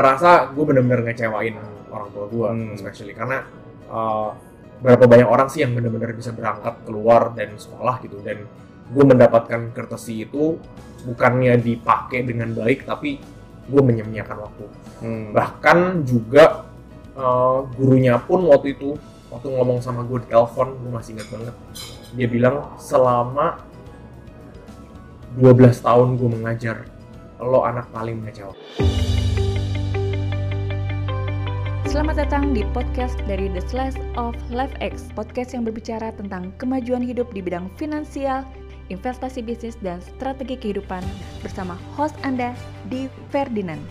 ngerasa 0.00 0.56
gue 0.56 0.64
bener-bener 0.64 1.04
ngecewain 1.12 1.60
orang 1.92 2.08
tua 2.16 2.24
gue 2.32 2.48
Hmm. 2.48 2.72
especially. 2.72 3.12
Karena 3.12 3.44
uh, 3.92 4.32
berapa 4.80 5.04
banyak 5.04 5.28
orang 5.28 5.52
sih 5.52 5.60
yang 5.60 5.76
bener-bener 5.76 6.16
bisa 6.16 6.32
berangkat 6.32 6.80
keluar 6.88 7.36
dan 7.36 7.52
sekolah 7.60 8.00
gitu. 8.00 8.16
Dan 8.24 8.48
gue 8.90 9.04
mendapatkan 9.04 9.76
courtesy 9.76 10.24
itu 10.24 10.56
bukannya 11.04 11.60
dipakai 11.60 12.24
dengan 12.24 12.56
baik 12.56 12.88
tapi 12.88 13.20
gue 13.70 13.82
menyia-nyiakan 13.84 14.38
waktu. 14.40 14.66
Hmm. 15.00 15.32
bahkan 15.32 16.04
juga 16.04 16.68
uh, 17.16 17.64
gurunya 17.72 18.20
pun 18.20 18.44
waktu 18.52 18.76
itu 18.76 19.00
waktu 19.32 19.48
ngomong 19.48 19.80
sama 19.80 20.04
gue 20.04 20.20
di 20.20 20.28
telepon 20.28 20.76
gue 20.76 20.90
masih 20.92 21.16
ingat 21.16 21.28
banget. 21.32 21.56
Dia 22.18 22.28
bilang 22.28 22.76
selama 22.76 23.64
12 25.38 25.72
tahun 25.80 26.08
gue 26.20 26.30
mengajar 26.36 26.76
lo 27.40 27.64
anak 27.64 27.88
paling 27.94 28.20
mengecewakan 28.20 29.19
Selamat 31.90 32.22
datang 32.22 32.54
di 32.54 32.62
podcast 32.70 33.18
dari 33.26 33.50
The 33.50 33.66
Slice 33.66 33.98
of 34.14 34.38
Life 34.54 34.78
X, 34.78 35.10
podcast 35.10 35.58
yang 35.58 35.66
berbicara 35.66 36.14
tentang 36.14 36.54
kemajuan 36.62 37.02
hidup 37.02 37.34
di 37.34 37.42
bidang 37.42 37.66
finansial, 37.74 38.46
investasi 38.94 39.42
bisnis, 39.42 39.74
dan 39.82 39.98
strategi 39.98 40.54
kehidupan 40.54 41.02
bersama 41.42 41.74
host 41.98 42.14
Anda, 42.22 42.54
Di 42.86 43.10
Ferdinand. 43.34 43.82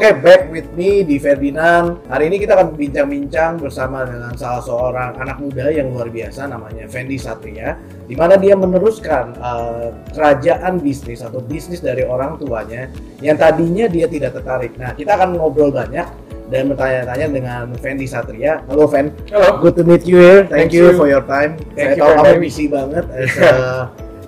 Oke, 0.00 0.16
back 0.24 0.48
with 0.48 0.64
me 0.80 1.04
di 1.04 1.20
Ferdinand. 1.20 2.00
Hari 2.08 2.32
ini 2.32 2.40
kita 2.40 2.56
akan 2.56 2.72
bincang-bincang 2.72 3.60
bersama 3.60 4.08
dengan 4.08 4.32
salah 4.32 4.64
seorang 4.64 5.12
anak 5.20 5.44
muda 5.44 5.68
yang 5.68 5.92
luar 5.92 6.08
biasa 6.08 6.48
namanya 6.48 6.88
Fendi 6.88 7.20
Satria, 7.20 7.76
di 8.08 8.16
mana 8.16 8.40
dia 8.40 8.56
meneruskan 8.56 9.36
uh, 9.36 9.92
kerajaan 10.16 10.80
bisnis 10.80 11.20
atau 11.20 11.44
bisnis 11.44 11.84
dari 11.84 12.00
orang 12.08 12.40
tuanya 12.40 12.88
yang 13.20 13.36
tadinya 13.36 13.92
dia 13.92 14.08
tidak 14.08 14.40
tertarik. 14.40 14.72
Nah, 14.80 14.96
kita 14.96 15.20
akan 15.20 15.36
ngobrol 15.36 15.68
banyak 15.68 16.08
dan 16.48 16.72
bertanya-tanya 16.72 17.26
dengan 17.28 17.64
Fendi 17.76 18.08
Satria. 18.08 18.64
Halo, 18.72 18.88
Fen. 18.88 19.12
halo 19.28 19.60
Good 19.60 19.76
to 19.76 19.84
meet 19.84 20.08
you 20.08 20.16
here. 20.16 20.48
Thank, 20.48 20.72
Thank 20.72 20.80
you, 20.80 20.96
you. 20.96 20.96
for 20.96 21.12
your 21.12 21.28
time. 21.28 21.60
Saya 21.76 21.92
Thank 21.92 22.00
you 22.00 22.02
tahu 22.08 22.12
kamu 22.24 22.40
busy 22.40 22.66
banget 22.72 23.04
as 23.20 23.36
a 23.36 23.52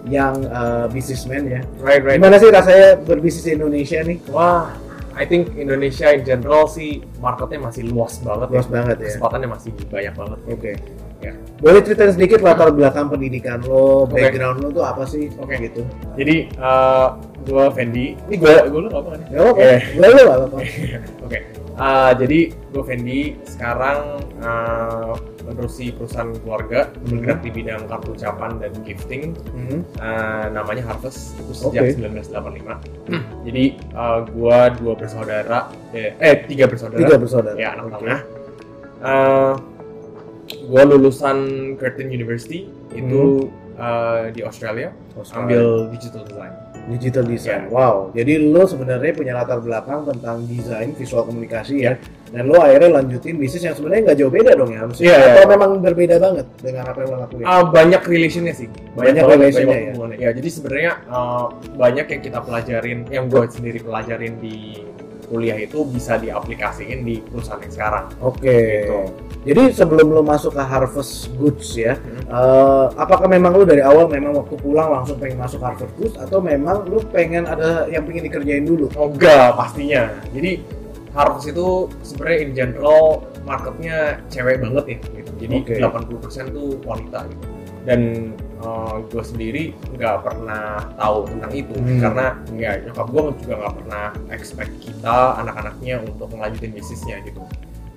young 0.04 0.36
uh, 0.52 0.84
businessman 0.92 1.48
ya. 1.48 1.60
right 1.80 2.04
right 2.04 2.20
Gimana 2.20 2.36
sih 2.36 2.50
rasanya 2.52 3.00
berbisnis 3.00 3.46
di 3.46 3.56
Indonesia 3.56 4.02
nih? 4.04 4.18
wah 4.28 4.81
I 5.12 5.24
think 5.28 5.52
Indonesia 5.60 6.08
in 6.12 6.24
general 6.24 6.64
sih 6.68 7.04
marketnya 7.20 7.68
masih 7.68 7.88
luas 7.92 8.16
banget 8.24 8.48
Luas 8.48 8.66
ya. 8.68 8.72
banget 8.72 8.96
ya. 8.96 9.04
kesempatannya 9.12 9.48
masih 9.52 9.70
banyak 9.88 10.14
banget 10.16 10.38
Oke. 10.48 10.72
Ya. 11.22 11.32
Boleh 11.62 11.80
ceritain 11.86 12.10
sedikit 12.10 12.42
latar 12.42 12.74
belakang 12.74 13.06
pendidikan 13.06 13.62
lo, 13.62 14.10
Oke. 14.10 14.18
background 14.18 14.58
lo 14.58 14.68
tuh 14.74 14.82
apa 14.82 15.06
sih? 15.06 15.30
Oke. 15.38 15.54
gitu. 15.60 15.86
jadi 16.18 16.50
uh, 16.58 17.14
gue 17.46 17.64
Fendi 17.74 18.18
ini 18.26 18.34
gue 18.38 18.54
gue 18.66 18.80
lu 18.82 18.90
apa 18.90 19.08
kan 19.14 19.20
Gak 19.30 19.38
apa-apa. 19.38 19.50
Oke. 19.54 19.70
Boleh 19.94 20.10
lo 20.10 20.22
apa-apa. 20.34 20.58
Oke, 21.22 21.38
uh, 21.78 22.12
jadi 22.16 22.52
gue 22.52 22.82
Fendi 22.84 23.20
sekarang 23.44 24.20
uh, 24.40 25.14
menerusi 25.42 25.90
perusahaan 25.92 26.30
keluarga 26.42 26.88
bergerak 27.02 27.40
di 27.42 27.50
bidang 27.50 27.82
kartu 27.90 28.14
ucapan 28.14 28.62
dan 28.62 28.72
gifting. 28.86 29.34
Hmm. 29.52 29.82
Uh, 29.98 30.46
namanya 30.54 30.82
Harvest 30.86 31.34
itu 31.38 31.52
sejak 31.52 31.98
Oke. 31.98 32.08
1985. 32.08 33.46
jadi 33.46 33.64
uh, 33.92 34.20
gue 34.26 34.58
dua 34.80 34.94
bersaudara, 34.96 35.60
eh, 35.92 36.14
eh 36.18 36.36
tiga 36.46 36.70
bersaudara, 36.70 37.00
Tiga 37.02 37.16
bersaudara. 37.18 37.56
ya 37.58 37.68
anak 37.76 37.84
Oke. 37.90 37.94
tengah. 38.00 38.20
Uh, 39.02 39.54
gue 40.52 40.82
lulusan 40.84 41.38
Curtin 41.80 42.08
University 42.12 42.70
itu 42.94 43.50
uh, 43.80 44.30
di 44.30 44.44
Australia, 44.44 44.92
Australia. 45.16 45.42
ambil 45.42 45.64
digital 45.90 46.22
design. 46.28 46.54
Digital 46.90 47.24
design. 47.26 47.68
Ya. 47.68 47.70
Wow. 47.70 48.10
Jadi 48.10 48.32
lo 48.50 48.66
sebenarnya 48.66 49.12
punya 49.14 49.32
latar 49.38 49.62
belakang 49.62 50.02
tentang 50.08 50.42
desain 50.50 50.90
visual 50.96 51.22
komunikasi 51.28 51.86
ya. 51.86 51.94
Ya. 51.94 51.94
Dan 52.32 52.48
lo 52.48 52.64
akhirnya 52.64 52.90
lanjutin 52.96 53.36
bisnis 53.36 53.62
yang 53.62 53.76
sebenarnya 53.76 54.02
nggak 54.08 54.18
jauh 54.18 54.32
beda 54.32 54.50
dong 54.56 54.70
ya 54.72 54.78
harusnya. 54.82 55.04
Iya, 55.04 55.16
iya. 55.16 55.32
Atau 55.36 55.44
memang 55.52 55.70
berbeda 55.84 56.16
banget 56.16 56.46
dengan 56.64 56.84
apa 56.88 56.98
yang 57.04 57.10
lo 57.12 57.16
lakuin? 57.22 57.44
Uh, 57.44 57.64
banyak 57.68 58.02
relationnya 58.08 58.54
sih 58.56 58.68
Banyak 58.96 59.22
banget, 59.22 59.36
relationnya 59.36 59.76
banyak 59.92 60.18
ya? 60.18 60.28
ya 60.28 60.30
jadi 60.40 60.48
sebenarnya 60.48 60.92
uh, 61.12 61.46
banyak 61.76 62.06
yang 62.08 62.22
kita 62.24 62.38
pelajarin 62.40 62.98
yang 63.12 63.24
gue 63.28 63.44
sendiri 63.52 63.78
pelajarin 63.84 64.32
di 64.40 64.80
kuliah 65.32 65.56
itu 65.56 65.80
bisa 65.88 66.20
diaplikasiin 66.20 67.00
di 67.00 67.24
perusahaan 67.24 67.56
yang 67.56 67.72
sekarang 67.72 68.04
Oke. 68.20 68.84
Gitu. 68.84 69.00
Jadi 69.42 69.62
sebelum 69.74 70.14
lo 70.14 70.22
masuk 70.22 70.54
ke 70.54 70.62
Harvest 70.62 71.32
Goods 71.34 71.74
ya, 71.74 71.98
Hmm. 71.98 72.30
eh, 72.30 72.86
apakah 72.94 73.26
memang 73.26 73.56
lo 73.56 73.66
dari 73.66 73.82
awal 73.82 74.06
memang 74.06 74.38
waktu 74.38 74.54
pulang 74.54 74.92
langsung 74.92 75.18
pengen 75.18 75.40
masuk 75.40 75.58
Harvest 75.58 75.90
Goods 75.98 76.14
atau 76.14 76.38
memang 76.38 76.86
lo 76.86 77.02
pengen 77.10 77.48
ada 77.48 77.88
yang 77.88 78.04
pengen 78.06 78.28
dikerjain 78.28 78.62
dulu? 78.62 78.86
oh 78.94 79.10
enggak 79.10 79.56
pastinya 79.56 80.12
jadi 80.30 80.62
Harvest 81.10 81.50
itu 81.50 81.90
sebenarnya 82.06 82.38
in 82.38 82.50
general 82.54 83.26
marketnya 83.42 84.22
cewek 84.30 84.62
banget 84.62 84.84
ya 84.86 84.98
gitu 85.18 85.32
jadi 85.42 85.56
Oke. 85.58 85.74
80% 85.80 86.54
tuh 86.54 86.78
wanita 86.86 87.26
gitu 87.26 87.44
dan 87.82 88.00
gue 89.10 89.24
sendiri 89.26 89.62
nggak 89.90 90.22
pernah 90.22 90.78
tahu 90.94 91.26
tentang 91.26 91.50
itu 91.50 91.74
Hmm. 91.74 91.98
karena 91.98 92.26
ya 92.54 92.70
nyokap 92.80 93.06
gue 93.10 93.22
juga 93.42 93.54
nggak 93.58 93.74
pernah 93.82 94.06
expect 94.30 94.72
kita 94.78 95.18
anak-anaknya 95.42 95.94
untuk 96.00 96.30
melanjutin 96.30 96.70
bisnisnya 96.70 97.18
gitu 97.26 97.42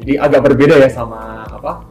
jadi 0.02 0.14
agak 0.20 0.42
berbeda 0.44 0.76
ya 0.76 0.90
sama 0.90 1.46
apa 1.46 1.86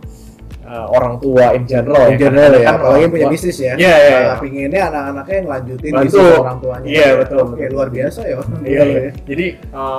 uh, 0.67 0.87
orang 0.91 1.17
tua 1.17 1.55
in 1.55 1.65
general 1.65 2.11
In 2.11 2.17
ya 2.17 2.21
general 2.21 2.51
ya, 2.53 2.67
Kan 2.67 2.75
apalagi 2.75 3.01
orang 3.01 3.13
punya 3.15 3.27
bisnis 3.31 3.57
ya. 3.57 3.73
Iya, 3.77 3.95
iya, 3.95 4.11
Nah, 4.11 4.21
iya. 4.21 4.35
pinginnya 4.41 4.83
anak-anaknya 4.89 5.35
yang 5.37 5.49
lanjutin 5.49 5.91
Bantu. 5.93 6.05
bisnis 6.09 6.41
orang 6.41 6.59
tuanya. 6.59 6.89
Iya, 6.89 7.09
betul, 7.21 7.39
Oke, 7.39 7.53
betul. 7.55 7.69
luar 7.73 7.89
biasa 7.89 8.21
ya. 8.25 8.35
orang 8.35 8.51
Iya, 8.61 8.61
tua 8.75 8.85
lo 8.85 8.91
iya. 8.91 9.01
ya. 9.01 9.13
Jadi 9.25 9.47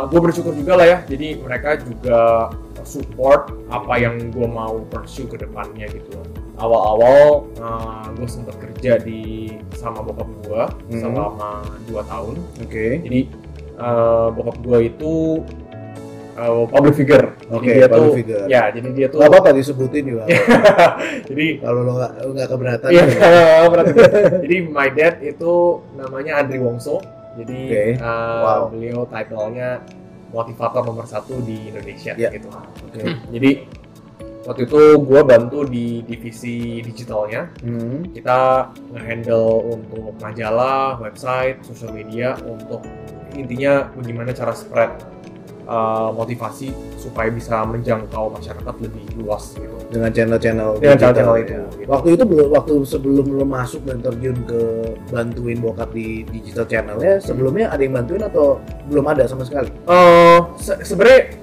gue 0.09 0.19
bersyukur 0.21 0.53
juga 0.53 0.73
lah 0.75 0.85
ya. 0.85 0.97
Jadi 1.05 1.27
mereka 1.39 1.69
juga 1.79 2.19
support 2.85 3.49
apa 3.67 3.93
yang 3.97 4.29
gue 4.29 4.45
mau 4.45 4.85
pursue 4.87 5.25
ke 5.25 5.35
depannya 5.35 5.89
gitu. 5.89 6.15
Awal-awal 6.55 7.49
gue 8.13 8.27
sempat 8.29 8.55
kerja 8.57 8.95
di 8.97 9.51
sama 9.73 9.99
bokap 9.99 10.29
gue 10.41 10.63
Hmm. 10.87 10.99
selama 11.01 11.25
2 11.83 12.03
tahun. 12.05 12.35
Oke. 12.61 12.87
Jadi 13.01 13.21
eh, 13.75 14.27
bokap 14.31 14.57
gue 14.61 14.79
itu 14.87 15.13
eh, 16.35 16.63
public 16.67 16.95
figure. 16.95 17.27
Oke, 17.47 17.71
dia 17.71 17.87
public 17.87 18.07
tuh, 18.07 18.15
figure. 18.15 18.45
Ya, 18.47 18.67
jadi 18.69 18.87
dia 18.91 19.07
tuh. 19.07 19.19
Gak 19.19 19.29
apa-apa 19.29 19.49
disebutin 19.51 20.03
juga. 20.05 20.23
jadi 21.29 21.45
Kalau 21.59 21.79
lo 21.81 21.91
nggak 21.95 22.11
lo 22.21 22.31
nggak 22.35 22.49
keberatan. 22.49 22.89
Iya, 22.91 23.03
ya. 23.11 23.67
berarti. 23.67 23.91
Jadi 24.47 24.55
my 24.67 24.89
dad 24.91 25.15
itu 25.19 25.53
namanya 25.93 26.39
Andri 26.39 26.59
Wongso. 26.59 26.99
Jadi 27.35 27.59
Oke. 27.67 27.83
uh, 27.99 28.39
Wow. 28.41 28.61
beliau 28.71 29.03
title-nya 29.05 29.83
motivator 30.35 30.83
nomor 30.83 31.07
satu 31.07 31.39
di 31.39 31.71
Indonesia 31.71 32.11
Iya. 32.13 32.29
gitu. 32.35 32.51
Oke. 32.51 33.01
Jadi 33.31 33.51
waktu 34.45 34.61
itu 34.67 34.81
gue 34.99 35.21
bantu 35.23 35.63
di 35.65 36.03
divisi 36.03 36.83
digitalnya. 36.83 37.49
Hmm. 37.63 38.11
Kita 38.11 38.69
nge-handle 38.91 39.47
untuk 39.71 40.11
majalah, 40.19 40.99
website, 40.99 41.63
social 41.63 41.95
media 41.95 42.35
untuk 42.43 42.83
intinya 43.33 43.87
bagaimana 43.95 44.31
cara 44.31 44.51
spread 44.51 44.91
uh, 45.65 46.09
motivasi 46.15 46.71
supaya 46.97 47.29
bisa 47.29 47.61
menjangkau 47.65 48.33
masyarakat 48.33 48.75
lebih 48.81 49.03
luas 49.21 49.53
gitu. 49.57 49.75
Dengan 49.85 50.09
channel-channel 50.09 50.69
Dengan 50.81 50.97
channel-channel 50.97 51.35
ya. 51.37 51.43
itu, 51.45 51.55
gitu. 51.77 51.89
Waktu 51.91 52.07
itu 52.17 52.23
belum 52.25 52.47
waktu 52.57 52.73
sebelum 52.89 53.25
lo 53.37 53.45
masuk 53.45 53.81
dan 53.85 54.01
terjun 54.01 54.37
ke 54.49 54.61
bantuin 55.13 55.57
bokap 55.61 55.93
di 55.93 56.25
digital 56.33 56.65
channelnya, 56.65 57.21
sebelumnya 57.21 57.69
ada 57.69 57.81
yang 57.85 57.93
bantuin 57.93 58.23
atau 58.25 58.57
belum 58.89 59.05
ada 59.05 59.29
sama 59.29 59.45
sekali? 59.45 59.69
Eh, 59.69 60.39
se- 60.57 60.81
sebenarnya 60.81 61.37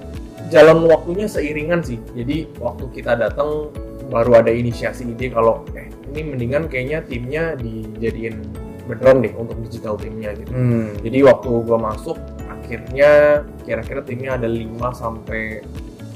jalan 0.51 0.85
waktunya 0.91 1.25
seiringan 1.25 1.81
sih. 1.81 1.97
Jadi 2.13 2.51
waktu 2.59 2.85
kita 2.91 3.15
datang 3.15 3.71
baru 4.11 4.43
ada 4.43 4.51
inisiasi 4.51 5.07
ide 5.07 5.31
kalau 5.31 5.63
eh 5.73 5.87
ini 6.13 6.35
mendingan 6.35 6.69
kayaknya 6.69 7.01
timnya 7.07 7.57
dijadiin 7.57 8.37
beneran 8.85 9.23
deh 9.23 9.33
untuk 9.33 9.57
digital 9.65 9.95
timnya 9.95 10.35
gitu. 10.35 10.51
Hmm. 10.51 10.91
Jadi 10.99 11.23
waktu 11.23 11.49
gua 11.63 11.79
masuk 11.79 12.19
akhirnya 12.63 13.11
kira-kira 13.61 14.01
timnya 14.01 14.39
ada 14.39 14.47
5 14.47 14.63
sampai 14.89 15.59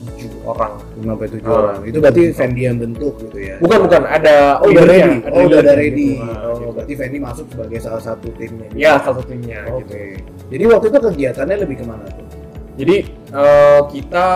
7 0.07 0.31
orang. 0.47 0.79
5 0.95 1.03
sampai 1.05 1.27
7 1.29 1.44
Ah. 1.44 1.53
orang. 1.53 1.77
Itu 1.83 1.97
berarti 1.99 2.21
Fendi 2.31 2.61
yang 2.63 2.77
bentuk 2.79 3.13
gitu 3.19 3.38
ya. 3.38 3.55
Bukan 3.59 3.77
bukan 3.83 4.01
ada 4.07 4.63
Oh, 4.63 4.71
udah 4.71 4.83
ready. 4.88 5.15
Oh, 5.27 5.41
udah 5.44 5.59
ada 5.59 5.73
ready. 5.75 6.09
gitu. 6.15 6.23
Oh, 6.23 6.55
gitu. 6.55 6.67
berarti 6.71 6.94
Fendi 6.95 7.17
masuk 7.19 7.45
sebagai 7.51 7.77
salah 7.77 8.01
satu 8.01 8.27
timnya. 8.33 8.65
gitu. 8.71 8.79
Ya 8.79 8.95
salah 8.97 9.19
satu 9.19 9.27
timnya 9.27 9.59
Oke. 9.67 9.83
gitu. 9.83 9.95
Jadi 10.47 10.63
waktu 10.65 10.85
itu 10.88 10.99
kegiatannya 11.03 11.57
lebih 11.59 11.75
ke 11.77 11.85
mana 11.85 12.05
tuh? 12.07 12.25
Jadi 12.77 12.95
eh, 13.27 13.81
kita 13.91 14.27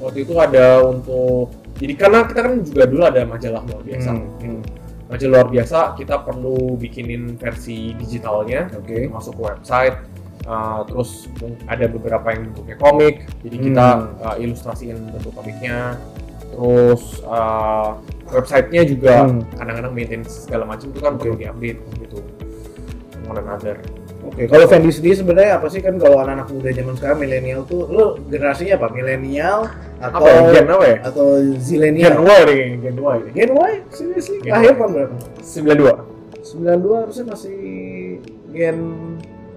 waktu 0.00 0.18
itu 0.22 0.34
ada 0.36 0.66
untuk 0.82 1.52
jadi 1.76 1.92
karena 1.92 2.24
kita 2.24 2.40
kan 2.40 2.54
juga 2.64 2.84
dulu 2.88 3.02
ada 3.04 3.20
majalah 3.28 3.60
luar 3.62 3.82
biasa. 3.84 4.10
Hmm, 4.10 4.28
hmm. 4.40 4.60
Majalah 5.06 5.30
luar 5.30 5.48
biasa 5.52 5.78
kita 5.94 6.14
perlu 6.18 6.74
bikinin 6.74 7.36
versi 7.36 7.92
digitalnya 7.92 8.72
Oke. 8.72 9.06
masuk 9.06 9.36
ke 9.36 9.42
website. 9.44 9.96
Eh, 10.42 10.80
terus 10.86 11.30
ada 11.64 11.84
beberapa 11.86 12.26
yang 12.30 12.50
bentuknya 12.50 12.76
komik, 12.76 13.14
jadi 13.40 13.56
kita 13.56 13.86
Hmm. 13.88 14.26
eh, 14.32 14.36
ilustrasiin 14.44 14.96
bentuk 15.08 15.32
komiknya. 15.32 15.96
Terus 16.46 17.02
eh, 17.20 17.88
websitenya 18.26 18.82
juga 18.84 19.14
Hmm. 19.24 19.42
kadang-kadang 19.54 19.92
maintenance 19.92 20.44
segala 20.44 20.64
macam 20.64 20.86
itu 20.88 20.98
kan 20.98 21.12
Oke. 21.14 21.20
perlu 21.22 21.34
diupdate 21.36 21.80
gitu. 22.00 22.18
one 23.26 23.42
another. 23.42 23.74
Oke, 24.22 24.46
kalau 24.46 24.66
Fendi 24.66 24.90
sendiri 24.90 25.18
sebenarnya 25.18 25.58
apa 25.58 25.66
sih 25.66 25.82
kan 25.82 25.98
kalau 25.98 26.18
anak-anak 26.18 26.46
muda 26.46 26.70
zaman 26.70 26.94
sekarang 26.94 27.18
milenial 27.18 27.66
tuh 27.66 27.86
lo 27.86 28.14
generasinya 28.26 28.78
apa? 28.78 28.86
Milenial 28.90 29.66
atau 29.98 30.18
Apa 30.22 30.28
ya? 30.30 30.40
Gen 30.54 30.66
apa 30.66 30.84
ya? 30.86 30.96
atau 31.02 31.26
Gen 31.42 31.58
zilenial? 31.58 32.14
Y 32.22 32.40
nih, 32.46 32.62
Gen 32.82 32.96
Y. 33.02 33.18
Gen 33.34 33.50
Y? 33.50 33.72
Seriously? 33.90 34.38
Gen 34.46 34.50
Lahir 34.54 34.72
tahun 34.78 34.90
berapa? 34.94 35.14
92. 35.42 35.94
92 36.42 37.02
harusnya 37.02 37.24
masih 37.26 37.58
Gen 38.54 38.78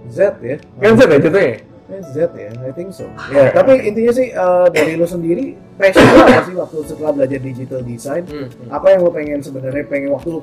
Z 0.09 0.19
ya? 0.39 0.57
Gen 0.77 0.94
Z 0.94 1.01
ya 1.03 1.17
jatuhnya? 1.17 1.56
Gen 1.85 2.03
Z 2.06 2.17
ya, 2.31 2.50
I 2.59 2.71
think 2.71 2.89
so. 2.91 3.06
Ya, 3.29 3.50
tapi 3.50 3.81
intinya 3.81 4.11
sih 4.11 4.29
eh, 4.29 4.65
dari 4.69 4.94
lo 4.94 5.06
sendiri 5.06 5.45
passion 5.75 6.06
lo 6.06 6.21
apa 6.21 6.41
sih 6.44 6.53
waktu 6.53 6.77
setelah 6.83 7.11
belajar 7.11 7.39
digital 7.39 7.81
design? 7.81 8.23
Hmm. 8.25 8.45
Apa 8.69 8.91
yang 8.91 9.01
lo 9.01 9.09
pengen 9.09 9.39
sebenarnya 9.39 9.83
pengen 9.83 10.09
waktu 10.11 10.29
lo 10.29 10.39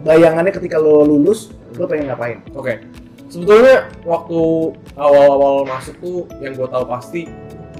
bayangannya 0.00 0.50
ketika 0.50 0.76
lo 0.76 1.02
lulus 1.02 1.52
lo 1.74 1.84
pengen 1.84 2.08
ngapain? 2.08 2.40
Oke. 2.52 2.80
Sebetulnya 3.26 3.86
waktu 4.02 4.40
awal-awal 4.94 5.62
masuk 5.62 5.94
tuh 5.98 6.18
yang 6.38 6.52
gue 6.52 6.66
tahu 6.66 6.82
pasti 6.84 7.30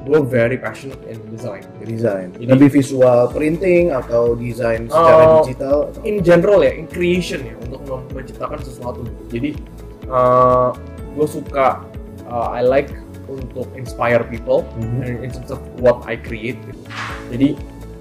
gue 0.01 0.21
very 0.23 0.57
passionate 0.57 1.01
in 1.05 1.19
design. 1.29 1.61
Design. 1.83 2.29
Jadi- 2.33 2.47
Lebih 2.47 2.69
visual 2.71 3.29
printing 3.29 3.91
atau 3.91 4.33
desain 4.33 4.87
secara 4.87 5.13
Oh, 5.21 5.43
digital? 5.43 5.77
atau- 5.91 6.05
In 6.05 6.23
general 6.23 6.61
ya, 6.61 6.73
in 6.73 6.87
creation 6.87 7.43
ya 7.43 7.53
untuk 7.61 7.83
menciptakan 8.11 8.61
sesuatu. 8.61 9.03
Jadi 9.27 9.57
gue 11.11 11.27
suka, 11.27 11.85
uh, 12.25 12.49
I 12.51 12.63
like 12.63 12.91
untuk 13.27 13.71
inspire 13.75 14.23
people 14.25 14.67
Mhm. 14.75 15.01
and 15.01 15.15
in 15.21 15.31
terms 15.31 15.51
of 15.51 15.61
what 15.79 16.03
I 16.05 16.17
create. 16.17 16.59
Gitu. 16.61 16.83
Jadi 17.31 17.49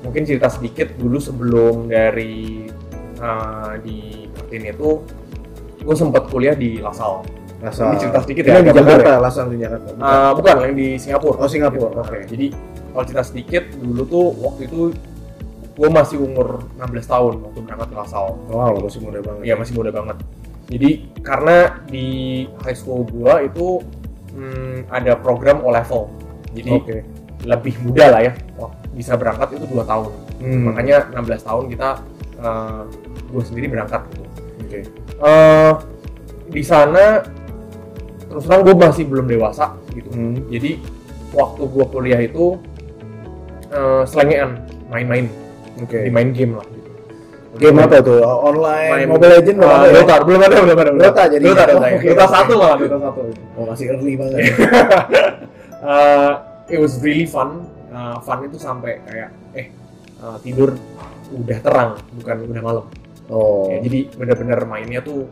mungkin 0.01 0.21
cerita 0.23 0.47
sedikit 0.47 0.89
dulu 0.95 1.17
sebelum 1.17 1.85
dari 1.85 2.65
uh, 3.17 3.77
di 3.77 4.25
Kartini 4.31 4.71
itu 4.71 5.03
gue 5.79 5.95
sempat 5.95 6.27
kuliah 6.27 6.53
di 6.53 6.77
LaSalle. 6.77 7.25
Lasal. 7.59 7.91
Ini 7.91 7.97
cerita 7.99 8.19
sedikit 8.23 8.43
Ini 8.43 8.51
ya, 8.51 8.59
di 8.61 8.71
Jakarta, 8.71 9.11
Lasal 9.19 9.45
di 9.51 9.57
Jakarta. 9.59 9.89
bukan? 9.91 9.99
Uh, 10.01 10.31
bukan 10.31 10.53
yang 10.63 10.75
di 10.75 10.87
Singapura. 10.95 11.35
oh 11.37 11.49
Singapura, 11.51 11.91
Gitu. 11.91 11.99
oke. 11.99 12.17
Jadi 12.25 12.45
kalau 12.89 13.03
cerita 13.03 13.23
sedikit 13.27 13.63
dulu 13.75 14.01
tuh 14.07 14.25
waktu 14.39 14.61
itu 14.65 14.79
gue 15.75 15.89
masih 15.89 16.17
umur 16.19 16.63
16 16.75 17.03
tahun 17.05 17.33
waktu 17.41 17.59
berangkat 17.61 17.87
ke 17.91 17.95
LaSalle. 17.99 18.35
Wow, 18.47 18.79
masih 18.79 18.99
muda 18.99 19.19
banget. 19.19 19.43
Iya 19.43 19.55
masih 19.55 19.73
muda 19.75 19.91
banget. 19.91 20.17
Jadi 20.69 21.09
karena 21.25 21.81
di 21.89 22.45
high 22.61 22.77
school 22.77 23.03
gue 23.09 23.49
itu 23.49 23.81
hmm, 24.37 24.89
ada 24.93 25.17
program 25.17 25.65
O 25.65 25.73
level. 25.73 26.13
Jadi 26.53 26.71
Oke. 26.71 26.97
lebih 27.45 27.73
muda 27.81 28.05
lah 28.13 28.21
ya. 28.29 28.33
Wah, 28.61 28.71
bisa 28.93 29.17
berangkat 29.17 29.57
itu 29.57 29.65
dua 29.65 29.83
tahun. 29.85 30.13
Hmm. 30.39 30.71
Makanya 30.71 31.09
16 31.13 31.47
tahun 31.49 31.65
kita 31.73 31.89
gue 33.29 33.43
sendiri 33.43 33.67
berangkat 33.67 34.01
gitu. 34.13 34.25
Oke. 34.63 34.79
Eh, 35.19 35.73
di 36.49 36.63
sana 36.65 37.21
terus 38.29 38.45
terang 38.45 38.61
gue 38.61 38.75
masih 38.77 39.05
belum 39.09 39.25
dewasa 39.25 39.73
gitu. 39.97 40.09
Hmm. 40.13 40.37
Jadi 40.53 40.77
waktu 41.33 41.61
gue 41.65 41.85
kuliah 41.89 42.21
itu 42.21 42.57
uh, 43.73 44.03
selengean 44.05 44.65
main-main 44.89 45.29
Oke. 45.81 46.05
di 46.05 46.11
main 46.13 46.29
game 46.33 46.57
lah. 46.57 46.65
Game 47.57 47.81
apa 47.81 47.97
tuh? 48.05 48.21
Online, 48.21 48.91
Main- 48.93 49.09
Mobile 49.09 49.31
Legend 49.41 49.57
belum 49.57 49.69
Uh, 49.69 49.73
ada 49.73 49.87
ya? 49.89 49.93
Dota, 49.97 50.15
belum 50.21 50.39
ada, 50.45 50.55
belum 50.61 50.77
ada. 50.77 50.91
Dota 50.93 51.23
jadi. 51.25 51.43
Dota, 51.49 51.63
Dota, 51.97 52.25
satu 52.29 52.51
malah, 52.53 52.77
Dota 52.77 52.97
satu. 53.01 53.21
Oh, 53.57 53.63
masih 53.65 53.85
early 53.89 54.13
banget. 54.13 54.41
Uh, 55.79 56.43
it 56.67 56.75
was 56.75 56.99
really 56.99 57.23
fun. 57.23 57.63
Uh, 57.87 58.19
fun 58.19 58.43
itu 58.43 58.59
sampai 58.59 58.99
kayak 59.07 59.31
eh 59.55 59.71
uh, 60.19 60.35
tidur 60.43 60.75
udah 61.31 61.59
terang, 61.63 61.91
bukan 62.19 62.35
udah 62.51 62.61
malam. 62.61 62.85
Oh. 63.31 63.71
Ya, 63.71 63.79
jadi 63.87 64.11
bener-bener 64.11 64.59
mainnya 64.67 64.99
tuh 64.99 65.31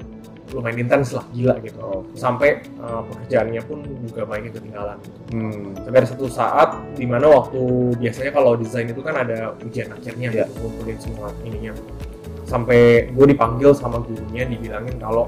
lumayan 0.56 0.88
intens 0.88 1.12
lah, 1.12 1.26
gila 1.36 1.60
gitu. 1.60 1.80
Oke. 1.82 2.16
Sampai 2.16 2.64
uh, 2.80 3.04
pekerjaannya 3.04 3.62
pun 3.68 3.84
juga 4.08 4.24
mainnya 4.24 4.52
ketinggalan. 4.56 4.98
Hmm. 5.28 5.76
sampai 5.84 6.00
ada 6.00 6.08
satu 6.08 6.26
saat 6.32 6.70
di 6.96 7.04
mana 7.04 7.28
waktu 7.28 7.60
biasanya 8.00 8.32
kalau 8.32 8.56
desain 8.56 8.88
itu 8.88 9.04
kan 9.04 9.28
ada 9.28 9.52
ujian 9.60 9.92
akhirnya 9.92 10.28
Iya. 10.32 10.48
gitu 10.48 10.64
ngumpulin 10.64 10.98
semua 11.04 11.28
ininya 11.44 11.74
sampai 12.48 13.12
gue 13.12 13.26
dipanggil 13.28 13.76
sama 13.76 14.00
gurunya 14.00 14.48
dibilangin 14.48 14.96
kalau 15.04 15.28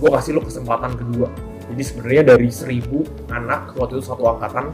gue 0.00 0.10
kasih 0.10 0.34
lo 0.34 0.42
kesempatan 0.42 0.96
kedua 0.96 1.28
jadi 1.70 1.82
sebenarnya 1.84 2.22
dari 2.34 2.48
1000 2.48 3.30
anak 3.30 3.76
waktu 3.76 4.00
itu 4.00 4.04
satu 4.08 4.24
angkatan 4.26 4.72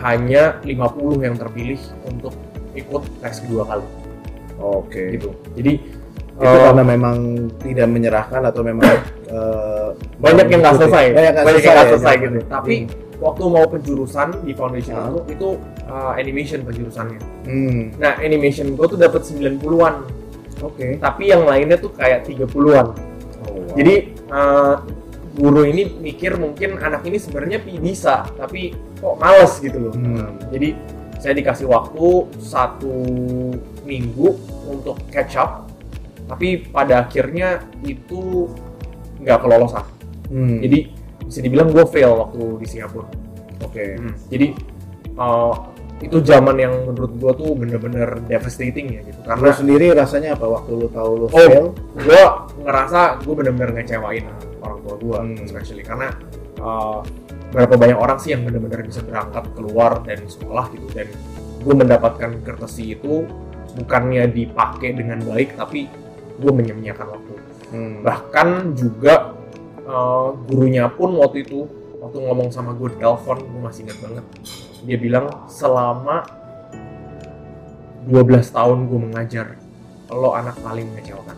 hanya 0.00 0.62
50 0.62 1.26
yang 1.26 1.34
terpilih 1.34 1.80
untuk 2.06 2.32
ikut 2.78 3.02
tes 3.20 3.42
kedua 3.42 3.66
kali 3.66 3.86
Oke. 4.62 5.18
gitu 5.18 5.34
jadi 5.58 5.82
Itu 6.36 6.44
eh, 6.44 6.62
karena 6.68 6.84
memang 6.84 7.16
tidak 7.64 7.88
menyerahkan 7.88 8.42
atau 8.44 8.60
memang 8.60 8.84
eh, 9.34 9.88
banyak 10.20 10.46
yang 10.52 10.60
nggak 10.60 10.76
selesai 10.76 11.04
Banyak 11.16 11.32
yang 11.32 11.46
banyak 11.48 11.62
yang 11.64 11.74
nggak 11.76 11.88
selesai 11.96 12.14
ya, 12.14 12.22
gitu 12.22 12.38
tapi 12.46 12.74
waktu 13.16 13.42
mau 13.48 13.64
penjurusan 13.64 14.28
di 14.44 14.52
foundation 14.52 14.92
Ah. 14.92 15.08
itu 15.08 15.20
itu 15.32 15.48
uh, 15.88 16.12
animation 16.20 16.60
penjurusannya 16.68 17.20
Hmm. 17.46 17.94
Nah, 17.96 18.18
animation 18.20 18.74
gue 18.74 18.86
tuh 18.90 18.98
dapat 18.98 19.22
90-an, 19.22 20.02
Oke. 20.60 20.98
tapi 20.98 21.30
yang 21.30 21.46
lainnya 21.46 21.78
tuh 21.78 21.94
kayak 21.94 22.26
30-an. 22.26 22.90
Oh, 23.46 23.54
wow. 23.54 23.70
Jadi 23.78 23.94
eh, 24.18 24.74
guru 25.38 25.62
ini 25.62 25.94
mikir 25.94 26.34
mungkin 26.42 26.74
anak 26.82 27.06
ini 27.06 27.22
sebenarnya 27.22 27.62
bisa, 27.62 28.26
tapi 28.34 28.74
kok 28.98 29.14
males 29.22 29.62
gitu 29.62 29.78
loh. 29.78 29.94
Hmm. 29.94 30.42
Jadi 30.50 30.74
saya 31.22 31.38
dikasih 31.38 31.70
waktu 31.70 32.06
satu 32.42 32.94
minggu 33.86 34.34
untuk 34.66 34.98
catch 35.14 35.38
up, 35.38 35.65
tapi 36.26 36.66
pada 36.66 37.06
akhirnya 37.06 37.62
itu 37.82 38.50
nggak 39.22 39.38
kelolosan. 39.40 39.84
Hmm. 40.26 40.58
Jadi 40.60 40.78
bisa 41.26 41.40
dibilang 41.42 41.70
gue 41.70 41.82
fail 41.86 42.12
waktu 42.14 42.42
di 42.62 42.66
Singapura. 42.66 43.06
oke. 43.56 43.84
Hmm, 43.98 44.14
Jadi 44.28 44.46
uh, 45.16 45.54
itu 45.96 46.20
zaman 46.20 46.60
yang 46.60 46.74
menurut 46.84 47.16
gua 47.16 47.32
tuh 47.32 47.56
bener-bener 47.56 48.20
devastating 48.28 48.94
ya 48.94 49.00
gitu. 49.00 49.16
Karena 49.24 49.48
sendiri 49.48 49.96
rasanya 49.96 50.36
apa 50.36 50.44
waktu 50.44 50.76
lo 50.76 50.88
tahu 50.92 51.10
lo 51.16 51.26
Oh. 51.26 51.32
fail? 51.32 51.64
gua 51.96 52.22
ngerasa 52.60 53.24
gua 53.24 53.34
bener-bener 53.34 53.70
ngecewain 53.80 54.28
orang 54.60 54.78
tua 54.84 54.94
gua, 55.00 55.18
Hmm. 55.24 55.40
especially 55.40 55.80
karena 55.80 56.12
uh, 56.60 57.00
berapa 57.48 57.80
banyak 57.80 57.96
orang 57.96 58.18
sih 58.20 58.36
yang 58.36 58.44
bener-bener 58.44 58.84
bisa 58.84 59.00
berangkat 59.00 59.48
keluar 59.56 60.04
dari 60.04 60.26
sekolah 60.28 60.68
gitu 60.76 60.86
dan 60.92 61.08
gua 61.64 61.74
mendapatkan 61.80 62.30
courtesy 62.44 62.92
itu 62.92 63.24
bukannya 63.72 64.28
dipakai 64.28 64.92
dengan 64.92 65.24
baik 65.24 65.56
tapi 65.56 65.88
gua 66.36 66.52
menyia-nyiakan 66.52 67.06
waktu. 67.10 67.32
Hmm. 67.66 67.96
Bahkan 68.02 68.48
juga 68.74 69.34
uh, 69.82 70.34
gurunya 70.46 70.86
pun 70.88 71.14
waktu 71.16 71.42
itu 71.42 71.66
waktu 71.96 72.18
ngomong 72.22 72.48
sama 72.50 72.70
gue 72.72 72.92
di 72.94 72.98
telepon 73.00 73.40
gue 73.40 73.60
masih 73.60 73.82
ingat 73.82 73.98
banget 73.98 74.24
dia 74.86 74.94
bilang 74.94 75.26
selama 75.50 76.22
12 78.06 78.14
tahun 78.54 78.78
gue 78.86 79.00
mengajar 79.00 79.46
lo 80.06 80.30
anak 80.32 80.54
paling 80.62 80.86
mengecewakan 80.94 81.34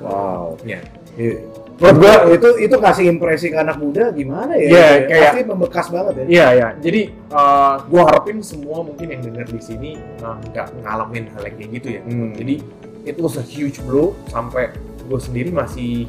Wow. 0.00 0.58
ya 0.64 0.82
I- 1.14 1.38
menurut 1.76 1.98
gue 2.00 2.14
itu 2.34 2.48
itu 2.66 2.76
kasih 2.78 3.04
impresi 3.06 3.50
ke 3.50 3.58
anak 3.58 3.76
muda 3.76 4.10
gimana 4.10 4.54
ya? 4.56 4.66
Iya, 4.66 4.86
kayak- 5.04 5.22
pasti 5.28 5.42
membekas 5.44 5.86
banget 5.90 6.14
ya. 6.14 6.24
iya 6.26 6.46
ya 6.54 6.68
jadi 6.80 7.00
uh, 7.28 7.74
gue 7.84 8.00
harapin 8.00 8.38
semua 8.40 8.80
mungkin 8.80 9.06
yang 9.08 9.20
denger 9.20 9.46
di 9.50 9.60
sini 9.60 9.90
uh, 10.22 10.40
nggak 10.42 10.72
ngalamin 10.80 11.28
hal 11.30 11.42
yang 11.44 11.54
kayak 11.54 11.70
gitu 11.76 11.88
ya 11.92 12.02
Hmm. 12.02 12.32
jadi 12.32 12.54
it 13.02 13.18
was 13.18 13.38
a 13.38 13.44
huge 13.44 13.82
blow 13.84 14.14
sampai 14.30 14.70
gue 15.06 15.20
sendiri 15.20 15.50
masih 15.50 16.06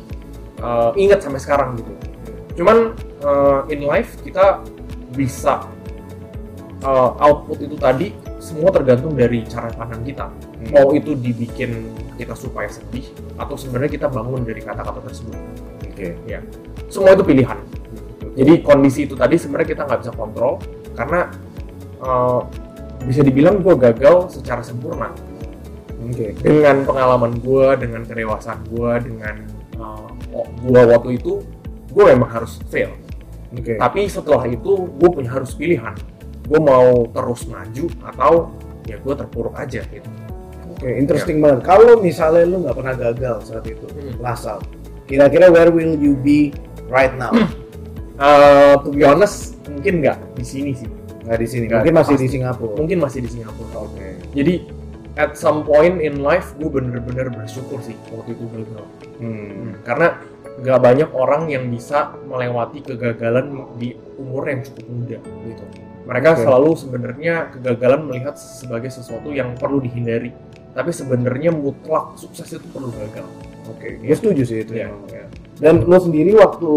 uh, 0.62 0.94
ingat 0.94 1.26
sampai 1.26 1.42
sekarang 1.42 1.76
gitu. 1.82 1.94
Cuman 2.62 2.94
uh, 3.26 3.66
in 3.70 3.86
life 3.86 4.18
kita 4.22 4.62
bisa 5.14 5.66
uh, 6.86 7.12
output 7.18 7.66
itu 7.66 7.76
tadi 7.78 8.08
semua 8.38 8.70
tergantung 8.70 9.16
dari 9.16 9.42
cara 9.48 9.72
pandang 9.74 10.04
kita. 10.04 10.28
Hmm. 10.30 10.70
mau 10.72 10.88
itu 10.96 11.16
dibikin 11.16 11.92
kita 12.16 12.36
supaya 12.38 12.70
sedih 12.70 13.08
atau 13.40 13.56
sebenarnya 13.58 13.92
kita 14.00 14.08
bangun 14.12 14.46
dari 14.46 14.62
kata-kata 14.62 15.00
tersebut. 15.10 15.36
Oke. 15.90 16.16
ya. 16.28 16.40
Semua 16.92 17.18
itu 17.18 17.26
pilihan. 17.26 17.58
Jadi 18.34 18.54
kondisi 18.66 19.06
itu 19.06 19.14
tadi 19.14 19.38
sebenarnya 19.38 19.78
kita 19.78 19.82
nggak 19.86 20.00
bisa 20.06 20.14
kontrol 20.14 20.58
karena 20.94 21.30
uh, 22.02 22.42
bisa 23.04 23.22
dibilang 23.22 23.60
gue 23.62 23.76
gagal 23.76 24.40
secara 24.40 24.64
sempurna 24.64 25.12
Oke. 26.04 26.36
dengan 26.42 26.84
pengalaman 26.84 27.40
gue, 27.40 27.68
dengan 27.80 28.02
kedewasaan 28.04 28.62
gue, 28.68 28.92
dengan 29.08 29.36
uh, 29.80 30.10
gue 30.64 30.82
waktu 30.90 31.10
itu, 31.22 31.40
gue 31.94 32.04
memang 32.04 32.30
harus 32.30 32.60
fail. 32.68 32.92
Oke. 33.54 33.78
Tapi 33.78 34.10
setelah 34.10 34.44
itu, 34.50 34.90
gue 34.90 35.10
punya 35.10 35.30
harus 35.32 35.54
pilihan. 35.54 35.94
Gue 36.44 36.60
mau 36.60 37.08
terus 37.14 37.48
maju 37.48 37.86
atau 38.04 38.34
ya 38.84 39.00
gue 39.00 39.14
terpuruk 39.16 39.56
aja 39.56 39.80
gitu. 39.88 40.10
Oke, 40.74 40.90
interesting 41.00 41.40
banget. 41.40 41.64
Kalau 41.64 42.02
misalnya 42.04 42.44
lu 42.44 42.68
nggak 42.68 42.76
pernah 42.76 42.96
gagal 42.98 43.36
saat 43.48 43.64
itu, 43.64 43.86
Hmm. 43.88 44.20
Lasal, 44.20 44.60
kira-kira 45.08 45.48
where 45.48 45.72
will 45.72 45.96
you 45.96 46.20
be 46.20 46.52
right 46.92 47.16
now? 47.16 47.32
Uh, 48.20 48.76
to 48.84 48.92
be 48.92 49.08
honest, 49.08 49.56
mungkin 49.72 50.04
nggak 50.04 50.20
di 50.36 50.44
sini 50.44 50.72
sih. 50.76 50.90
Nggak 51.24 51.40
di 51.40 51.48
sini, 51.48 51.66
Nggak, 51.72 51.80
mungkin 51.88 51.96
masih 51.96 52.14
di 52.14 52.20
pasti. 52.20 52.34
Singapura. 52.36 52.74
Mungkin 52.76 52.98
masih 53.00 53.20
di 53.24 53.30
Singapura. 53.32 53.76
Oke. 53.88 54.08
Jadi 54.36 54.54
at 55.16 55.38
some 55.38 55.62
point 55.62 56.02
in 56.02 56.26
life, 56.26 56.58
gue 56.58 56.70
bener-bener 56.70 57.30
bersyukur 57.30 57.82
sih 57.86 57.94
waktu 58.10 58.34
itu 58.34 58.46
gagal. 58.50 58.86
Hmm. 59.22 59.78
Karena 59.86 60.18
nggak 60.54 60.80
banyak 60.80 61.10
orang 61.14 61.50
yang 61.50 61.66
bisa 61.70 62.14
melewati 62.30 62.86
kegagalan 62.86 63.78
di 63.82 63.98
umur 64.22 64.46
yang 64.50 64.62
cukup 64.62 64.86
muda 64.90 65.18
gitu. 65.22 65.66
Mereka 66.04 66.30
Oke. 66.36 66.42
selalu 66.46 66.70
sebenarnya 66.76 67.34
kegagalan 67.58 68.02
melihat 68.12 68.36
sebagai 68.36 68.92
sesuatu 68.92 69.32
yang 69.32 69.56
perlu 69.56 69.80
dihindari. 69.82 70.36
Tapi 70.74 70.90
sebenarnya 70.90 71.54
mutlak 71.54 72.18
sukses 72.18 72.50
itu 72.50 72.66
perlu 72.74 72.90
gagal. 72.92 73.26
Oke, 73.70 74.02
gue 74.02 74.16
setuju 74.18 74.44
sih 74.44 74.66
itu. 74.66 74.74
Emang, 74.76 75.06
ya. 75.08 75.26
Dan 75.62 75.86
lo 75.86 75.98
sendiri 76.02 76.34
waktu 76.36 76.74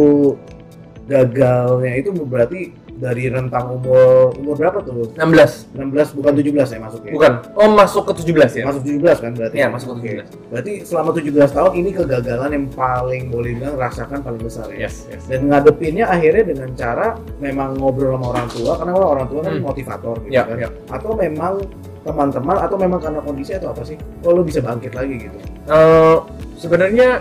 gagalnya 1.09 1.93
itu 1.97 2.11
berarti 2.13 2.61
dari 2.97 3.29
rentang 3.29 3.77
umur 3.77 4.33
umur 4.35 4.55
berapa 4.57 4.81
tuh? 4.81 5.13
16. 5.15 5.77
16 5.77 6.17
bukan 6.17 6.33
17 6.33 6.73
ya 6.73 6.79
masuknya? 6.81 7.13
Bukan. 7.13 7.33
Oh, 7.53 7.69
masuk 7.71 8.03
ke 8.09 8.13
17 8.25 8.51
ya? 8.57 8.65
Masuk 8.65 8.83
17 8.83 9.17
kan 9.21 9.31
berarti? 9.37 9.55
Iya, 9.57 9.67
masuk 9.69 9.89
ke 9.89 9.95
Oke. 9.97 10.11
17. 10.25 10.51
Berarti 10.51 10.73
selama 10.83 11.11
17 11.13 11.51
tahun 11.53 11.73
ini 11.77 11.91
kegagalan 11.93 12.51
yang 12.57 12.67
paling 12.73 13.23
boleh 13.29 13.51
bilang 13.55 13.77
rasakan 13.77 14.19
paling 14.25 14.41
besar 14.41 14.67
ya? 14.73 14.89
Yes, 14.89 15.05
yes. 15.13 15.23
Dan 15.29 15.53
ngadepinnya 15.53 16.09
akhirnya 16.09 16.45
dengan 16.49 16.71
cara 16.73 17.07
memang 17.39 17.77
ngobrol 17.77 18.17
sama 18.17 18.27
orang 18.33 18.47
tua 18.49 18.73
karena 18.81 18.93
orang 18.97 19.27
tua 19.29 19.41
kan 19.45 19.53
Hmm. 19.53 19.63
motivator 19.63 20.17
gitu 20.25 20.33
Ya, 20.33 20.43
kan. 20.45 20.57
ya. 20.57 20.69
Atau 20.89 21.13
memang 21.15 21.55
teman-teman 22.03 22.57
atau 22.61 22.77
memang 22.79 23.01
karena 23.03 23.21
kondisi 23.21 23.53
atau 23.53 23.75
apa 23.75 23.83
sih? 23.83 23.99
Lo 24.23 24.41
bisa 24.41 24.63
bangkit 24.63 24.95
lagi 24.95 25.27
gitu? 25.27 25.37
Eh, 25.67 26.17
sebenarnya 26.57 27.21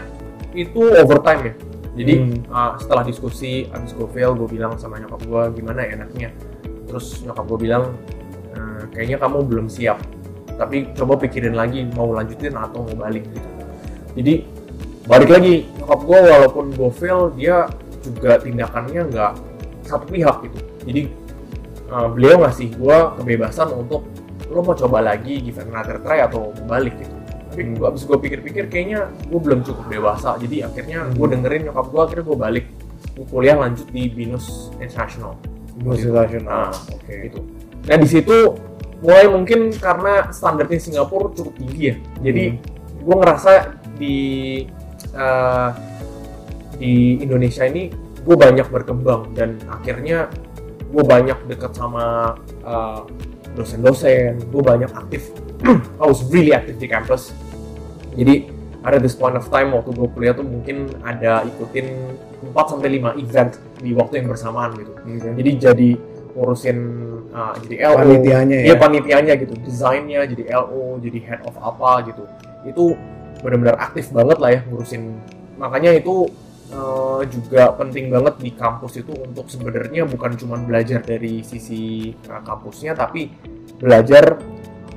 itu 0.53 0.81
overtime 0.95 1.41
ya. 1.41 1.53
Jadi 1.95 2.13
Hmm. 2.19 2.43
uh, 2.51 2.75
setelah 2.75 3.03
diskusi 3.07 3.71
abis 3.71 3.95
gue 3.95 4.07
fail, 4.11 4.35
gue 4.35 4.47
bilang 4.51 4.75
sama 4.75 4.99
nyokap 4.99 5.23
gue 5.23 5.43
gimana 5.63 5.79
ya 5.87 5.95
enaknya. 5.95 6.29
Terus 6.91 7.23
nyokap 7.23 7.45
gue 7.47 7.59
bilang 7.65 7.95
"Eh, 8.51 8.83
kayaknya 8.91 9.17
kamu 9.23 9.47
belum 9.47 9.67
siap. 9.71 10.03
Tapi 10.59 10.91
coba 10.95 11.15
pikirin 11.19 11.55
lagi 11.55 11.87
mau 11.95 12.11
lanjutin 12.11 12.55
atau 12.55 12.83
mau 12.83 13.07
balik 13.07 13.23
gitu. 13.31 13.49
Jadi 14.15 14.33
balik 15.07 15.29
lagi 15.31 15.53
nyokap 15.79 15.99
gue 16.03 16.19
walaupun 16.19 16.65
gue 16.75 16.91
fail 16.91 17.31
dia 17.35 17.67
juga 18.03 18.37
tindakannya 18.43 19.01
nggak 19.11 19.31
satu 19.87 20.05
pihak 20.11 20.35
gitu. 20.51 20.59
Jadi 20.83 21.01
uh, 21.91 22.07
beliau 22.11 22.43
ngasih 22.43 22.75
gue 22.75 22.97
kebebasan 23.23 23.71
untuk 23.71 24.03
lo 24.51 24.61
mau 24.61 24.77
coba 24.77 25.01
lagi 25.01 25.41
give 25.41 25.57
another 25.63 25.97
try 26.05 26.21
atau 26.21 26.53
mau 26.53 26.77
balik 26.77 26.93
gitu 27.01 27.24
tapi 27.55 27.71
Hmm. 27.71 27.79
gua 27.79 27.87
abis 27.95 28.03
gue 28.03 28.17
pikir-pikir 28.19 28.67
kayaknya 28.67 29.07
gue 29.31 29.39
belum 29.39 29.63
cukup 29.63 29.87
dewasa 29.87 30.35
jadi 30.43 30.67
akhirnya 30.67 31.07
gue 31.15 31.27
dengerin 31.31 31.71
nyokap 31.71 31.87
gue 31.87 32.01
akhirnya 32.03 32.25
gue 32.27 32.37
balik 32.37 32.65
gue 33.15 33.25
kuliah 33.31 33.55
lanjut 33.55 33.87
di 33.95 34.11
binus 34.11 34.75
international 34.75 35.39
Internasional. 35.75 36.51
Ah, 36.51 36.75
Oke. 36.91 37.31
gitu 37.31 37.39
nah 37.87 37.95
di 37.95 38.07
situ 38.11 38.59
mulai 38.99 39.31
mungkin 39.31 39.71
karena 39.71 40.35
standarnya 40.35 40.79
Singapura 40.83 41.31
cukup 41.31 41.55
tinggi 41.55 41.79
ya 41.79 41.95
jadi 42.19 42.59
gue 42.99 43.15
ngerasa 43.23 43.51
di 43.95 44.17
eh, 45.15 45.69
di 46.75 47.23
Indonesia 47.23 47.63
ini 47.63 47.87
gue 48.19 48.35
banyak 48.35 48.67
berkembang 48.67 49.31
dan 49.31 49.55
akhirnya 49.71 50.27
gue 50.91 51.03
banyak 51.07 51.39
deket 51.47 51.71
sama 51.71 52.35
eh, 52.67 52.99
dosen-dosen 53.55 54.43
gue 54.51 54.59
banyak 54.59 54.91
aktif 54.91 55.31
I 56.01 56.03
was 56.03 56.19
really 56.27 56.51
active 56.51 56.75
di 56.75 56.91
kampus 56.91 57.44
jadi 58.15 58.35
ada 58.85 58.97
this 59.01 59.17
point 59.17 59.33
of 59.33 59.49
time 59.49 59.73
waktu 59.73 59.91
gue 59.97 60.07
kuliah 60.13 60.33
tuh 60.37 60.45
mungkin 60.45 60.93
ada 61.01 61.41
ikutin 61.41 61.87
4 62.53 62.53
sampai 62.53 63.01
5 63.01 63.17
event 63.17 63.51
di 63.81 63.91
waktu 63.97 64.13
yang 64.21 64.27
bersamaan 64.29 64.77
gitu. 64.77 64.93
Oke. 64.93 65.29
jadi 65.41 65.51
jadi 65.57 65.89
ngurusin 66.35 66.77
uh, 67.33 67.53
jadi 67.65 67.75
LO 67.89 67.95
Panitianya 67.97 68.55
ya? 68.61 68.65
Iya 68.69 68.75
panitianya 68.77 69.33
gitu. 69.41 69.53
Desainnya 69.65 70.21
jadi 70.29 70.43
LO 70.53 71.01
jadi 71.01 71.19
head 71.25 71.41
of 71.49 71.55
apa 71.57 72.05
gitu. 72.13 72.23
Itu 72.67 72.93
benar-benar 73.41 73.81
aktif 73.81 74.13
banget 74.13 74.37
lah 74.37 74.49
ya 74.53 74.61
ngurusin. 74.69 75.17
Makanya 75.57 75.97
itu 75.97 76.29
uh, 76.75 77.25
juga 77.25 77.73
penting 77.73 78.13
banget 78.13 78.37
di 78.37 78.51
kampus 78.53 79.01
itu 79.01 79.17
untuk 79.17 79.49
sebenarnya 79.49 80.05
bukan 80.05 80.37
cuma 80.37 80.61
belajar 80.61 81.01
dari 81.01 81.41
sisi 81.41 82.13
uh, 82.29 82.41
kampusnya 82.45 82.93
tapi 82.93 83.33
belajar 83.81 84.37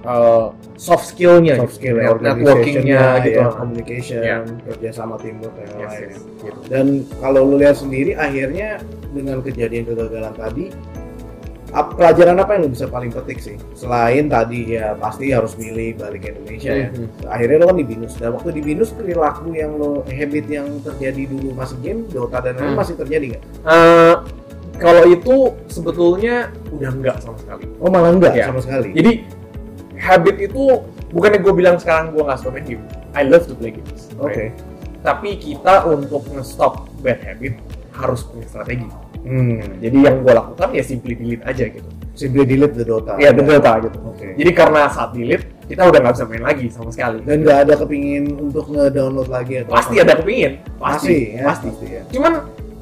uh, 0.09 0.47
soft 0.75 1.05
skillnya 1.07 1.61
soft 1.61 1.77
skill 1.77 2.01
gitu, 2.01 2.09
ya, 2.09 2.17
networkingnya 2.17 3.03
gitu 3.21 3.39
ya, 3.39 3.47
communication, 3.53 4.21
Ya. 4.25 4.37
kerja 4.67 4.89
sama 4.97 5.21
teamwork 5.21 5.53
dan 5.53 5.69
Yes, 5.69 5.77
lain-lain. 5.77 6.09
yes, 6.09 6.19
gitu. 6.41 6.61
Dan 6.67 6.87
kalau 7.21 7.45
lu 7.45 7.61
lihat 7.61 7.77
sendiri 7.77 8.17
akhirnya 8.17 8.81
dengan 9.13 9.39
kejadian 9.41 9.85
kegagalan 9.85 10.33
tadi 10.33 10.65
ap- 11.71 11.93
pelajaran 11.95 12.37
apa 12.39 12.57
yang 12.57 12.63
lu 12.65 12.71
bisa 12.73 12.89
paling 12.89 13.13
petik 13.13 13.39
sih? 13.39 13.57
Selain 13.73 14.25
tadi 14.27 14.75
ya 14.75 14.97
pasti 14.97 15.29
harus 15.29 15.53
milih 15.55 16.01
balik 16.01 16.25
ke 16.25 16.29
Indonesia 16.33 16.73
ya. 16.73 16.89
Mhm. 16.89 17.07
Akhirnya 17.29 17.57
lo 17.59 17.67
kan 17.69 17.77
di 17.77 17.87
binus. 17.87 18.13
Dan 18.17 18.33
waktu 18.33 18.49
di 18.57 18.63
binus 18.65 18.91
perilaku 18.91 19.53
yang 19.53 19.77
lo 19.77 20.01
habit 20.05 20.47
yang 20.49 20.81
terjadi 20.81 21.29
dulu 21.29 21.53
masih 21.53 21.77
game 21.85 22.09
Dota 22.09 22.41
dan 22.41 22.57
lain 22.57 22.73
Hmm. 22.73 22.79
masih 22.81 22.95
terjadi 22.97 23.37
nggak? 23.37 23.45
Uh, 23.65 24.15
kalau 24.79 25.05
itu 25.05 25.35
sebetulnya 25.67 26.55
udah 26.71 26.91
enggak 26.95 27.17
sama 27.19 27.35
sekali 27.35 27.67
Oh 27.83 27.91
malah 27.91 28.15
enggak 28.15 28.33
Ya. 28.33 28.47
sama 28.47 28.63
sekali. 28.63 28.95
Jadi 28.95 29.13
habit 29.99 30.37
itu 30.39 30.63
bukannya 31.11 31.39
gue 31.43 31.55
bilang 31.55 31.77
sekarang 31.77 32.15
gue 32.15 32.23
nggak 32.23 32.39
suka 32.39 32.51
main 32.55 32.65
game. 32.67 32.85
I 33.13 33.27
love 33.27 33.45
to 33.47 33.55
play 33.55 33.75
games. 33.75 34.09
Oke. 34.17 34.33
right? 34.33 34.55
Tapi 34.99 35.39
kita 35.39 35.87
untuk 35.87 36.27
nge-stop 36.31 36.91
bad 37.03 37.19
habit 37.23 37.59
harus 37.95 38.23
punya 38.27 38.47
strategi. 38.47 38.89
Hmm. 39.23 39.83
Jadi 39.83 39.99
yang 39.99 40.23
gue 40.23 40.33
lakukan 40.33 40.69
ya 40.71 40.83
simply 40.83 41.19
delete 41.19 41.43
aja 41.45 41.65
gitu. 41.67 41.89
Simply 42.15 42.43
delete 42.47 42.75
the 42.75 42.87
Dota. 42.87 43.15
Iya, 43.19 43.31
the 43.35 43.43
Dota 43.43 43.73
gitu. 43.83 43.99
Oke. 44.07 44.35
Jadi 44.35 44.51
karena 44.55 44.87
saat 44.91 45.15
delete 45.15 45.47
kita 45.69 45.85
udah 45.85 45.99
nggak 46.01 46.15
bisa 46.17 46.25
main 46.27 46.45
lagi 46.47 46.67
sama 46.73 46.91
sekali. 46.95 47.19
Dan 47.23 47.45
nggak 47.45 47.59
ada 47.69 47.75
kepingin 47.79 48.25
untuk 48.39 48.65
nge-download 48.71 49.29
lagi 49.29 49.63
atau 49.63 49.73
pasti 49.75 49.95
apa? 49.99 50.05
ada 50.07 50.15
kepingin. 50.23 50.53
Pasti, 50.79 50.79
Pasti, 50.81 51.17
ya, 51.35 51.43
pasti. 51.45 51.69
pasti 51.71 51.87
ya. 51.91 52.03
Cuman 52.15 52.33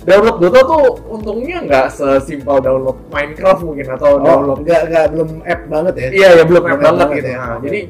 download 0.06 0.36
Dota 0.38 0.60
tuh 0.62 0.82
untungnya 1.10 1.58
nggak 1.60 1.86
sesimpel 1.90 2.56
download 2.62 2.96
Minecraft 3.10 3.62
mungkin 3.62 3.86
atau 3.90 4.10
Oh, 4.14 4.22
download 4.22 4.58
nggak 4.62 4.82
nggak 4.86 5.06
belum 5.10 5.28
app 5.42 5.60
banget 5.66 5.94
ya? 5.98 6.08
Iya 6.08 6.28
ya 6.32 6.44
belum 6.46 6.62
Belum 6.62 6.72
app 6.72 6.78
app 6.78 6.86
banget 6.86 6.98
banget 7.02 7.16
gitu. 7.18 7.28
ya. 7.28 7.38
Nah, 7.38 7.56
jadi 7.58 7.80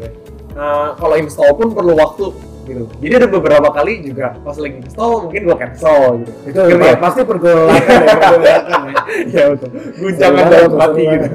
uh, 0.56 0.88
kalau 0.96 1.14
install 1.14 1.52
pun 1.54 1.68
perlu 1.70 1.92
waktu 1.94 2.25
gitu. 2.66 2.82
Jadi 2.99 3.14
ada 3.14 3.28
beberapa 3.30 3.68
kali 3.70 3.92
juga 4.02 4.35
pas 4.42 4.56
lagi 4.58 4.76
install 4.78 5.12
mungkin 5.25 5.40
gua 5.46 5.56
cancel 5.56 6.00
gitu. 6.20 6.32
itu 6.44 6.58
Gitu 6.66 6.82
ya? 6.82 6.96
pasti 6.99 7.20
pergolakan 7.23 7.73
ya, 7.73 8.02
pergolakan 8.12 8.80
ya. 8.82 8.99
Iya 9.25 9.44
betul. 9.54 9.68
Guncangan 9.96 10.44
dalam 10.46 10.73
hati 10.76 11.02
gitu. 11.06 11.28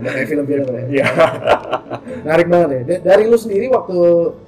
Kayak 0.00 0.26
film-film 0.26 0.64
ya. 0.66 0.82
Iya. 0.90 1.06
Menarik 2.24 2.46
banget 2.48 2.68
ya. 2.70 2.80
Da- 2.82 3.02
Dari 3.06 3.22
lu 3.26 3.36
sendiri 3.36 3.66
waktu 3.68 3.98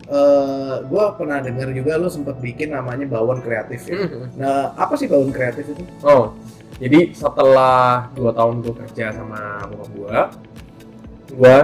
eh, 0.09 0.75
gua 0.89 1.05
pernah 1.15 1.39
dengar 1.39 1.69
juga 1.71 1.93
lu 1.97 2.09
sempat 2.09 2.37
bikin 2.39 2.73
namanya 2.73 3.05
bawon 3.07 3.39
kreatif 3.39 3.87
ya. 3.87 3.97
Nah, 4.35 4.73
apa 4.75 4.97
sih 4.97 5.07
bawon 5.07 5.31
kreatif 5.31 5.69
itu? 5.69 5.83
Oh, 6.01 6.33
jadi 6.77 7.13
setelah 7.13 8.09
dua 8.13 8.33
tahun 8.33 8.59
gue 8.61 8.75
kerja 8.75 9.15
sama 9.15 9.63
bokap 9.71 9.91
gue, 9.95 10.19
gue 11.33 11.57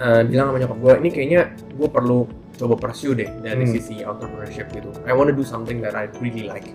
uh, 0.00 0.22
bilang 0.24 0.46
sama 0.48 0.58
nyokap 0.58 0.78
gue, 0.80 0.94
ini 1.04 1.08
kayaknya 1.10 1.40
gue 1.74 1.88
perlu 1.88 2.24
coba 2.54 2.78
pursue 2.78 3.14
deh 3.18 3.30
dari 3.42 3.66
Hmm. 3.66 3.72
sisi 3.74 4.02
entrepreneurship 4.06 4.70
gitu. 4.70 4.90
I 5.04 5.12
wanna 5.12 5.34
do 5.34 5.42
something 5.42 5.82
that 5.82 5.98
I 5.98 6.06
really 6.22 6.46
like. 6.46 6.70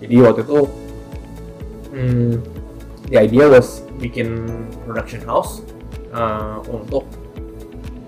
Jadi 0.00 0.14
waktu 0.18 0.42
itu, 0.42 0.58
hmm, 1.94 2.32
the 3.12 3.16
idea 3.20 3.46
was 3.46 3.84
bikin 4.00 4.48
production 4.82 5.22
house 5.22 5.62
uh, 6.10 6.58
untuk 6.66 7.06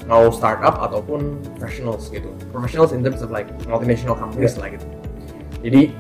mau 0.04 0.28
startup 0.28 0.80
ataupun 0.84 1.40
professionals 1.56 2.12
gitu. 2.12 2.28
Professionals 2.52 2.92
in 2.92 3.00
terms 3.00 3.25
of 3.25 3.32
like 3.32 3.49
multinational 3.64 4.16
companies 4.16 4.56
lah 4.61 4.73
gitu. 4.73 4.84
Jadi 5.64 5.92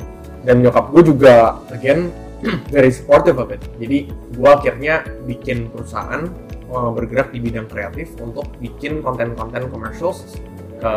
dan 0.44 0.60
nyokap 0.60 0.92
gue 0.92 1.02
juga 1.14 1.56
again 1.72 2.12
very 2.74 2.92
supportive 2.92 3.40
of 3.40 3.48
it. 3.48 3.60
Jadi 3.80 4.12
gue 4.12 4.50
akhirnya 4.50 5.04
bikin 5.24 5.72
perusahaan 5.72 6.28
uh, 6.68 6.92
bergerak 6.92 7.32
di 7.32 7.40
bidang 7.40 7.64
kreatif 7.64 8.12
untuk 8.20 8.44
bikin 8.60 9.00
konten-konten 9.00 9.72
commercials 9.72 10.36
ke 10.80 10.92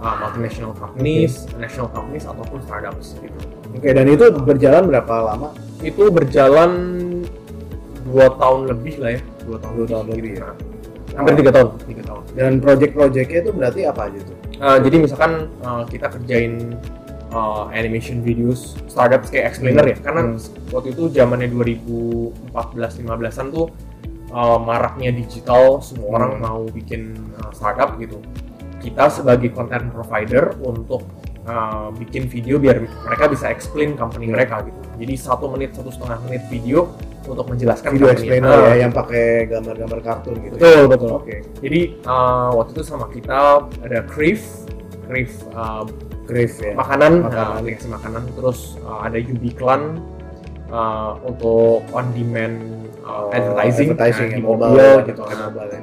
uh, 0.00 0.14
multinational 0.20 0.72
companies, 0.76 1.46
national 1.56 1.88
companies 1.92 2.24
ataupun 2.24 2.58
startups 2.64 3.16
gitu. 3.20 3.38
Oke, 3.70 3.90
dan 3.94 4.06
itu 4.10 4.24
berjalan 4.34 4.88
berapa 4.90 5.14
lama? 5.34 5.48
Itu 5.80 6.10
berjalan 6.10 6.70
dua 8.10 8.26
tahun 8.36 8.60
lebih 8.74 8.94
lah 8.98 9.10
ya, 9.16 9.22
dua 9.46 9.56
tahun 9.62 9.72
Dua 9.76 9.86
tahun 9.88 10.04
gitu 10.08 10.16
lebih 10.16 10.32
ya. 10.36 10.44
Nah, 10.44 10.54
Hampir 11.26 11.34
tiga 11.42 11.50
tahun, 11.50 11.68
tiga 11.90 12.02
tahun. 12.06 12.22
Dan 12.38 12.52
project-projectnya 12.62 13.38
itu 13.42 13.50
berarti 13.50 13.80
apa 13.86 14.00
aja 14.06 14.18
tuh? 14.22 14.36
Uh, 14.60 14.78
jadi 14.78 14.96
misalkan 15.00 15.32
uh, 15.64 15.82
kita 15.88 16.06
kerjain 16.12 16.76
uh, 17.32 17.66
animation 17.72 18.20
videos 18.20 18.76
startups 18.86 19.30
kayak 19.32 19.50
explainer 19.54 19.82
ya 19.86 19.96
karena 19.98 20.22
Hmm. 20.30 20.38
waktu 20.70 20.92
itu 20.94 21.08
zamannya 21.10 21.48
2014-15an 22.54 23.46
tuh 23.50 23.66
uh, 24.30 24.58
maraknya 24.60 25.10
digital 25.14 25.80
semua 25.80 26.06
Hmm. 26.10 26.16
orang 26.18 26.32
mau 26.38 26.60
bikin 26.70 27.16
uh, 27.40 27.50
startup 27.54 27.96
gitu 27.98 28.20
kita 28.80 29.12
sebagai 29.12 29.52
content 29.52 29.92
provider 29.92 30.56
untuk 30.64 31.04
uh, 31.44 31.92
bikin 31.94 32.26
video 32.26 32.56
biar 32.56 32.80
mereka 32.80 33.28
bisa 33.28 33.52
explain 33.52 33.94
company 33.94 34.26
mereka 34.26 34.64
gitu 34.64 34.80
jadi 34.96 35.14
satu 35.16 35.52
menit 35.52 35.76
satu 35.76 35.92
setengah 35.92 36.18
menit 36.24 36.42
video 36.48 36.88
untuk 37.28 37.46
menjelaskan 37.52 37.94
Video 37.94 38.08
explainer 38.10 38.48
Ah, 38.48 38.72
ya 38.72 38.88
yang 38.88 38.92
pakai 38.96 39.44
gambar-gambar 39.46 40.00
kartun 40.00 40.40
gitu. 40.40 40.56
ya? 40.56 40.58
Betul, 40.58 40.82
betul. 40.88 41.10
Oke. 41.20 41.36
Jadi 41.60 41.80
uh, 42.08 42.48
waktu 42.56 42.70
itu 42.80 42.82
sama 42.82 43.06
kita 43.12 43.68
ada 43.84 43.98
Crave, 44.08 44.40
Crave 45.04 45.34
uh, 45.52 45.84
Crave 46.24 46.54
ya. 46.58 46.72
makanan, 46.74 47.28
Makanan. 47.28 47.60
uh, 47.68 47.88
makanan. 47.92 48.22
Terus 48.34 48.80
uh, 48.82 49.04
ada 49.04 49.20
Ubiclan 49.20 50.00
uh, 50.72 51.20
untuk 51.22 51.84
on 51.92 52.06
demand 52.16 52.56
uh, 53.04 53.28
Oh, 53.28 53.36
advertising, 53.36 53.92
advertising 53.94 54.28
nah, 54.32 54.36
di 54.36 54.42
mobile, 54.42 54.70
mobil 54.72 54.80
ya, 54.80 55.08
gitu. 55.12 55.20
Nah, 55.22 55.36
mobile 55.52 55.70
ya. 55.70 55.80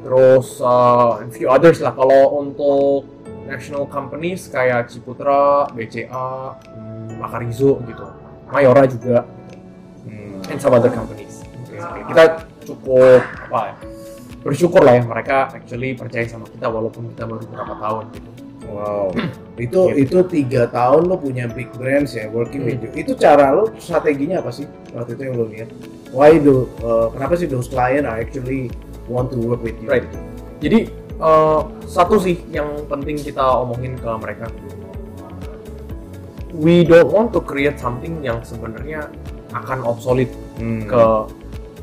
Terus 0.00 0.60
uh, 0.60 1.20
a 1.20 1.28
few 1.28 1.48
others 1.48 1.78
lah 1.80 1.92
kalau 1.92 2.40
untuk 2.40 3.04
national 3.44 3.84
companies 3.86 4.48
kayak 4.48 4.88
Ciputra, 4.88 5.68
BCA, 5.70 6.56
hmm, 6.70 7.20
Makarizo 7.20 7.82
gitu. 7.84 8.06
Mayora 8.48 8.86
juga 8.86 9.26
Hmm. 10.00 10.40
and 10.48 10.58
some 10.58 10.72
other 10.72 10.88
companies. 10.88 11.44
Basically. 11.68 12.02
Kita 12.08 12.22
cukup 12.64 13.20
apa 13.46 13.60
ya? 13.68 13.74
Bersyukur 14.40 14.80
lah 14.80 14.96
ya 14.96 15.02
mereka 15.04 15.52
actually 15.52 15.92
percaya 15.92 16.24
sama 16.24 16.48
kita 16.48 16.64
walaupun 16.64 17.12
kita 17.12 17.28
baru 17.28 17.44
beberapa 17.44 17.74
tahun 17.76 18.04
gitu. 18.16 18.30
Wow, 18.70 19.10
itu 19.58 19.80
Gitu. 19.92 19.98
itu 19.98 20.18
tiga 20.30 20.62
tahun 20.70 21.10
lo 21.10 21.18
punya 21.18 21.50
big 21.50 21.68
brands 21.74 22.14
ya 22.14 22.30
working 22.30 22.64
with 22.64 22.80
Hmm. 22.80 22.88
you. 22.96 23.04
Itu 23.04 23.12
cara 23.14 23.52
lo 23.52 23.68
strateginya 23.76 24.40
apa 24.40 24.48
sih 24.48 24.64
waktu 24.96 25.12
itu 25.12 25.22
yang 25.28 25.34
lo 25.36 25.44
lihat? 25.44 25.68
Why 26.10 26.40
do 26.40 26.72
uh, 26.80 27.12
kenapa 27.12 27.36
sih 27.36 27.44
those 27.44 27.68
client 27.68 28.08
are 28.08 28.16
actually 28.16 28.72
want 29.10 29.34
to 29.34 29.38
work 29.42 29.60
with 29.66 29.74
you? 29.82 29.90
Right. 29.90 30.06
Jadi 30.62 30.88
uh, 31.18 31.66
satu 31.84 32.22
sih 32.22 32.38
yang 32.54 32.86
penting 32.86 33.18
kita 33.18 33.42
omongin 33.42 33.98
ke 33.98 34.10
mereka. 34.22 34.46
We 36.50 36.82
don't 36.86 37.10
want 37.10 37.30
to 37.34 37.42
create 37.42 37.78
something 37.78 38.22
yang 38.22 38.42
sebenarnya 38.46 39.10
akan 39.50 39.82
obsolete 39.82 40.30
Hmm. 40.60 40.84
ke 40.84 41.02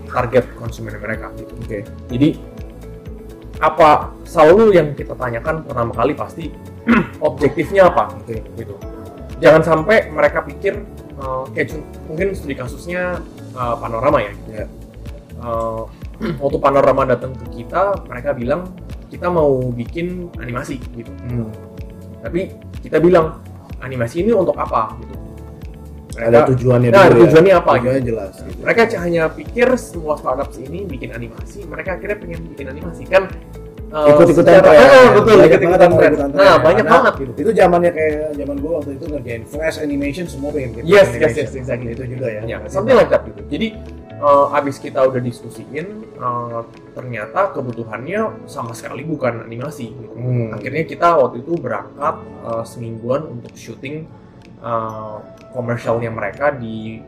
target 0.06 0.46
konsumen 0.56 0.94
mereka 1.02 1.34
gitu. 1.36 1.54
Oke. 1.58 1.80
Jadi 2.14 2.30
apa 3.58 4.14
selalu 4.22 4.78
yang 4.78 4.94
kita 4.94 5.18
tanyakan 5.18 5.66
pertama 5.66 5.92
kali 5.98 6.14
pasti 6.14 6.54
objektifnya 7.28 7.90
apa 7.90 8.14
Oke. 8.22 8.46
gitu. 8.54 8.78
Jangan 9.42 9.62
sampai 9.66 10.14
mereka 10.14 10.46
pikir 10.46 10.78
uh, 11.18 11.50
kayak 11.58 11.82
mungkin 12.06 12.38
studi 12.38 12.54
kasusnya 12.54 13.18
uh, 13.58 13.76
panorama 13.82 14.22
ya. 14.22 14.34
Ya. 14.54 14.66
Uh, 15.42 15.90
waktu 16.18 16.58
panorama 16.58 17.02
datang 17.06 17.32
ke 17.34 17.62
kita, 17.62 17.94
mereka 18.06 18.34
bilang 18.34 18.62
kita 19.08 19.28
mau 19.30 19.62
bikin 19.72 20.28
animasi 20.38 20.82
gitu. 20.94 21.12
Hmm. 21.30 21.48
Tapi 22.20 22.52
kita 22.82 22.98
bilang 22.98 23.40
animasi 23.80 24.26
ini 24.26 24.34
untuk 24.34 24.58
apa 24.58 24.94
gitu. 25.00 25.16
Ada 26.18 26.50
tujuannya 26.50 26.90
Nah, 26.90 27.14
dulu 27.14 27.14
ya. 27.14 27.24
tujuannya 27.30 27.54
apa 27.54 27.72
Tujuannya 27.78 28.02
jelas. 28.02 28.34
Gitu. 28.42 28.58
mereka 28.66 28.82
hanya 29.06 29.24
pikir 29.30 29.68
semua 29.78 30.18
startup 30.18 30.50
ini 30.58 30.82
bikin 30.84 31.14
animasi 31.14 31.62
mereka 31.70 31.94
akhirnya 31.94 32.18
pengen 32.18 32.42
bikin 32.58 32.66
animasi 32.74 33.06
kan 33.06 33.30
uh, 33.94 34.10
ikut-ikutan 34.10 34.66
tren. 34.66 34.82
Ah, 34.82 35.14
betul 35.14 35.38
Banyak 35.38 35.46
ikut-ikutan 35.54 35.90
tren 35.94 36.12
nah 36.34 36.58
banyak 36.58 36.86
Karena 36.90 36.94
banget 37.06 37.14
gitu 37.22 37.32
Itu 37.38 37.50
zamannya 37.54 37.92
kayak 37.94 38.34
zaman 38.34 38.56
gua 38.58 38.72
waktu 38.82 38.92
itu 38.98 39.06
ngerjain 39.06 39.44
flash 39.46 39.78
animation 39.78 40.26
semua 40.26 40.50
pengen 40.50 40.70
yes 40.82 41.06
yes 41.06 41.06
animation. 41.06 41.38
yes 41.38 41.52
exactly 41.54 41.90
Itu 41.94 42.04
juga 42.10 42.28
ya. 42.34 42.42
ya 42.50 42.58
something 42.66 42.98
like 42.98 43.14
that 43.14 43.22
gitu 43.22 43.42
jadi 43.46 43.68
uh, 44.22 44.54
abis 44.58 44.82
kita 44.82 45.02
udah 45.06 45.22
diskusiin 45.22 46.18
uh, 46.18 46.66
ternyata 46.94 47.54
kebutuhannya 47.54 48.50
sama 48.50 48.74
sekali 48.74 49.06
bukan 49.06 49.46
animasi 49.46 49.94
gitu 49.94 50.16
Hmm. 50.18 50.54
akhirnya 50.54 50.84
kita 50.86 51.08
waktu 51.18 51.46
itu 51.46 51.54
berangkat 51.58 52.16
uh, 52.44 52.64
semingguan 52.66 53.30
untuk 53.30 53.54
syuting 53.54 54.10
uh, 54.62 55.22
komersialnya 55.54 56.10
mereka 56.10 56.52
di 56.54 57.02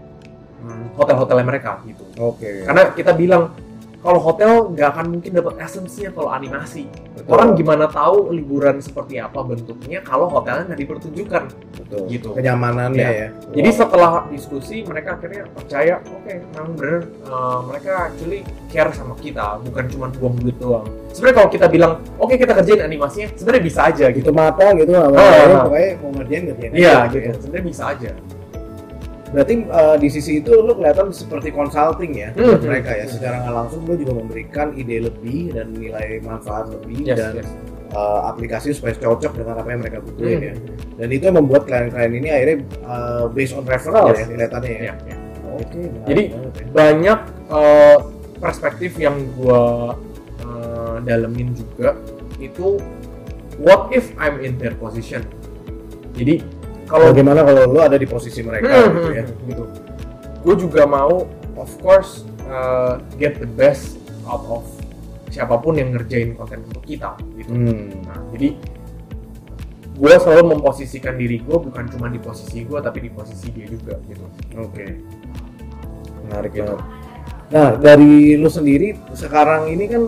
hmm, 0.61 0.93
hotel-hotelnya 0.95 1.45
mereka 1.45 1.81
gitu 1.85 2.05
Oke. 2.21 2.65
karena 2.65 2.93
kita 2.93 3.11
bilang 3.17 3.53
kalau 3.99 4.19
hotel 4.19 4.71
nggak 4.71 4.87
akan 4.95 5.05
mungkin 5.11 5.31
dapat 5.35 5.59
esensinya 5.59 6.15
kalau 6.15 6.31
animasi 6.31 6.87
Betul. 7.19 7.35
orang 7.35 7.49
gimana 7.53 7.85
tahu 7.91 8.31
liburan 8.31 8.79
seperti 8.79 9.19
apa 9.19 9.43
bentuknya 9.43 9.99
kalau 9.99 10.31
hotelnya 10.31 10.71
nggak 10.71 10.79
dipertunjukkan 10.79 11.43
Betul. 11.83 12.03
gitu. 12.07 12.29
Kenyamanannya 12.31 12.95
Ya. 13.03 13.11
ya. 13.11 13.27
jadi 13.51 13.69
setelah 13.75 14.23
diskusi 14.31 14.87
mereka 14.87 15.19
akhirnya 15.19 15.43
percaya 15.51 15.99
oke 15.99 16.31
memang 16.31 16.69
bener 16.79 16.99
uh, 17.27 17.59
mereka 17.67 18.07
actually 18.07 18.41
care 18.71 18.91
sama 18.95 19.19
kita 19.19 19.59
bukan 19.67 19.83
cuma 19.91 20.05
buang 20.15 20.35
duit 20.39 20.55
doang 20.61 20.87
sebenarnya 21.11 21.35
kalau 21.43 21.49
kita 21.51 21.67
bilang 21.67 21.91
oke 22.15 22.33
kita 22.39 22.53
kerjain 22.55 22.81
animasinya 22.87 23.27
sebenarnya 23.35 23.63
bisa 23.67 23.81
aja 23.89 24.05
gitu 24.15 24.19
gitu 24.19 24.31
mata 24.31 24.65
gitu 24.77 24.89
nggak 24.93 25.09
Ah, 25.09 25.15
mau 25.15 25.25
ah. 25.57 25.63
pokoknya 25.67 25.89
mau 25.99 26.09
ngerjain 26.15 26.43
ngerjain 26.47 26.71
iya 26.71 26.95
gitu 27.09 27.27
sebenarnya 27.41 27.65
bisa 27.67 27.83
aja 27.91 28.11
berarti 29.29 29.53
uh, 29.69 29.93
di 30.01 30.09
sisi 30.09 30.41
itu 30.41 30.49
lu 30.57 30.73
kelihatan 30.73 31.13
seperti 31.13 31.53
consulting 31.53 32.17
ya 32.17 32.29
buat 32.33 32.57
hmm, 32.57 32.65
mereka 32.65 32.91
ya 32.97 33.05
secara 33.05 33.45
nggak 33.45 33.55
langsung 33.55 33.81
lu 33.85 33.93
juga 33.93 34.13
memberikan 34.17 34.73
ide 34.73 35.05
lebih 35.05 35.53
dan 35.53 35.69
nilai 35.77 36.17
manfaat 36.25 36.73
lebih 36.73 37.05
yes, 37.05 37.17
dan 37.21 37.33
yes. 37.45 37.49
uh, 37.93 38.25
aplikasi 38.33 38.73
supaya 38.73 38.97
cocok 38.97 39.37
dengan 39.37 39.61
apa 39.61 39.69
yang 39.69 39.81
mereka 39.85 39.99
butuhin 40.01 40.39
ya 40.41 40.53
Hmm. 40.57 40.73
dan 40.97 41.07
itu 41.13 41.23
yang 41.29 41.37
membuat 41.37 41.63
klien-klien 41.69 42.11
ini 42.11 42.29
akhirnya 42.33 42.57
uh, 42.83 43.25
based 43.29 43.53
on 43.53 43.63
referral 43.69 44.09
Yes, 44.11 44.19
ya 44.19 44.25
kelihatannya 44.33 44.69
ya 44.69 44.81
Iya, 44.81 44.93
iya. 44.97 45.15
oke 45.45 45.77
menarik 45.77 46.07
Jadi, 46.09 46.23
banget 46.33 46.53
ya. 46.57 46.65
banyak 46.73 47.19
uh, 47.53 47.97
perspektif 48.41 48.91
yang 48.97 49.15
gua 49.37 49.93
uh, 50.41 50.95
dalemin 51.05 51.53
juga 51.53 51.93
itu 52.41 52.81
what 53.61 53.93
if 53.93 54.09
I'm 54.17 54.41
in 54.41 54.57
their 54.57 54.73
position 54.73 55.21
jadi 56.17 56.41
kalau 56.89 57.13
bagaimana 57.13 57.45
kalau 57.45 57.69
lu 57.69 57.79
ada 57.79 57.95
di 57.95 58.03
posisi 58.03 58.41
mereka 58.41 58.65
Hmm, 58.67 58.91
gitu 58.91 59.09
ya 59.13 59.23
hmm, 59.23 59.45
gitu 59.47 59.63
gue 60.39 60.55
juga 60.57 60.83
mau 60.83 61.29
of 61.55 61.69
course 61.79 62.25
uh, 62.43 62.97
get 63.15 63.37
the 63.37 63.45
best 63.47 64.01
out 64.25 64.41
of 64.49 64.65
siapa 65.29 65.53
pun 65.55 65.77
yang 65.77 65.93
ngerjain 65.93 66.33
konten 66.33 66.65
untuk 66.65 66.81
kita 66.81 67.13
gitu 67.37 67.53
Hmm. 67.53 67.93
nah 68.03 68.17
jadi 68.33 68.57
gue 69.93 70.13
selalu 70.15 70.55
memposisikan 70.55 71.13
diri 71.13 71.37
gue 71.39 71.57
bukan 71.59 71.85
cuma 71.87 72.07
di 72.07 72.17
posisi 72.17 72.63
gue 72.63 72.79
tapi 72.79 73.03
di 73.03 73.11
posisi 73.11 73.51
dia 73.51 73.67
juga 73.67 73.99
gitu 74.05 74.25
Oke. 74.57 74.85
Menarik 76.23 76.51
Gitu. 76.53 76.63
banget. 76.63 76.81
Nah, 77.49 77.69
dari 77.75 78.37
lu 78.37 78.45
sendiri 78.45 78.93
sekarang 79.11 79.67
ini 79.67 79.89
kan 79.89 80.03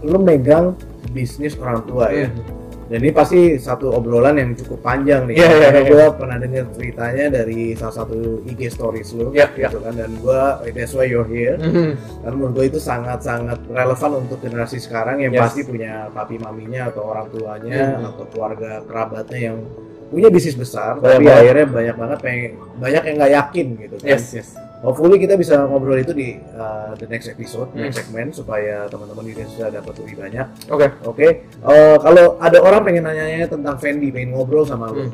lu 0.00 0.18
megang 0.18 0.78
bisnis 1.10 1.58
orang 1.58 1.82
tua 1.82 2.06
ya. 2.08 2.30
Hmm. 2.30 2.40
Dan 2.86 3.02
ini 3.02 3.10
pasti 3.10 3.58
satu 3.58 3.90
obrolan 3.90 4.38
yang 4.38 4.54
cukup 4.54 4.78
panjang 4.78 5.26
nih. 5.26 5.34
Iya, 5.34 5.48
iya, 5.48 5.58
Karena 5.66 5.80
iya. 5.82 5.90
gue 5.90 6.04
pernah 6.14 6.36
dengar 6.38 6.64
ceritanya 6.70 7.24
dari 7.34 7.60
salah 7.74 7.94
satu 7.98 8.16
IG 8.46 8.60
stories 8.70 9.10
lu 9.12 9.34
Iya, 9.34 9.50
gitu 9.50 9.82
kan 9.82 9.92
dan 9.92 10.10
gue 10.14 10.40
that's 10.70 10.94
why 10.94 11.02
you're 11.02 11.26
here. 11.26 11.58
Mhm. 11.58 11.98
Karena 12.22 12.34
menurut 12.34 12.54
gue 12.54 12.66
itu 12.70 12.78
sangat-sangat 12.78 13.58
relevan 13.66 14.10
untuk 14.22 14.38
generasi 14.38 14.78
sekarang 14.78 15.18
yang 15.18 15.34
Yes. 15.34 15.42
pasti 15.50 15.60
punya 15.62 16.06
papi 16.10 16.38
maminya 16.38 16.86
atau 16.88 17.02
orang 17.04 17.26
tuanya 17.28 17.98
Mhm. 17.98 18.08
atau 18.08 18.24
keluarga 18.30 18.70
kerabatnya 18.86 19.38
yang 19.50 19.58
punya 20.06 20.30
bisnis 20.30 20.54
besar 20.54 20.94
Banyak 20.96 21.02
tapi 21.02 21.24
banget. 21.26 21.42
akhirnya 21.42 21.66
banyak 21.66 21.96
banget 21.98 22.18
pengen 22.22 22.50
banyak 22.78 23.02
yang 23.02 23.14
nggak 23.18 23.32
yakin 23.34 23.66
gitu 23.76 23.94
kan. 23.98 24.06
yes 24.06 24.24
yes 24.32 24.48
Hopefully 24.86 25.18
kita 25.18 25.34
bisa 25.34 25.66
ngobrol 25.66 25.98
itu 25.98 26.14
di 26.14 26.38
uh, 26.54 26.94
the 26.94 27.10
next 27.10 27.26
episode, 27.26 27.66
Hmm. 27.74 27.90
next 27.90 27.98
segment 27.98 28.30
supaya 28.30 28.86
teman-teman 28.86 29.26
di 29.26 29.34
bisa 29.34 29.66
dapat 29.66 29.98
lebih 29.98 30.14
banyak. 30.14 30.46
oke 30.70 30.86
Oke, 31.02 31.42
Eh, 31.66 31.96
kalau 31.98 32.38
ada 32.38 32.58
orang 32.62 32.86
pengen 32.86 33.02
nanya 33.02 33.50
tentang 33.50 33.74
Fendi, 33.76 34.14
pengen 34.14 34.38
ngobrol 34.38 34.62
sama 34.62 34.86
lu, 34.88 35.10
Hmm. 35.10 35.12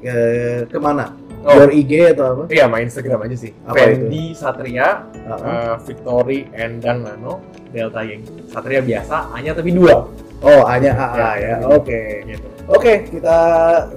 eh, 0.00 0.64
ke 0.64 0.78
mana? 0.80 1.12
Oh. 1.42 1.58
Your 1.58 1.74
IG 1.74 2.14
atau 2.14 2.24
apa? 2.32 2.42
Iya, 2.48 2.70
main 2.70 2.86
Instagram 2.86 3.26
aja 3.26 3.34
sih. 3.36 3.50
Apa 3.66 3.82
Fendi 3.84 4.30
Satria, 4.32 5.10
Uh-uh. 5.12 5.42
uh, 5.42 5.74
Victory, 5.82 6.46
Endang 6.54 7.02
Nano, 7.02 7.42
Delta 7.68 8.00
Yang. 8.00 8.30
Satria 8.48 8.78
biasa, 8.80 9.34
hanya 9.34 9.50
tapi 9.52 9.74
dua. 9.74 10.06
Oh, 10.42 10.62
hanya 10.66 10.90
AA 10.92 11.14
ya. 11.16 11.30
Ya, 11.38 11.54
Oke. 11.70 12.02
Gitu. 12.26 12.46
Oke, 12.70 12.92
kita 13.10 13.38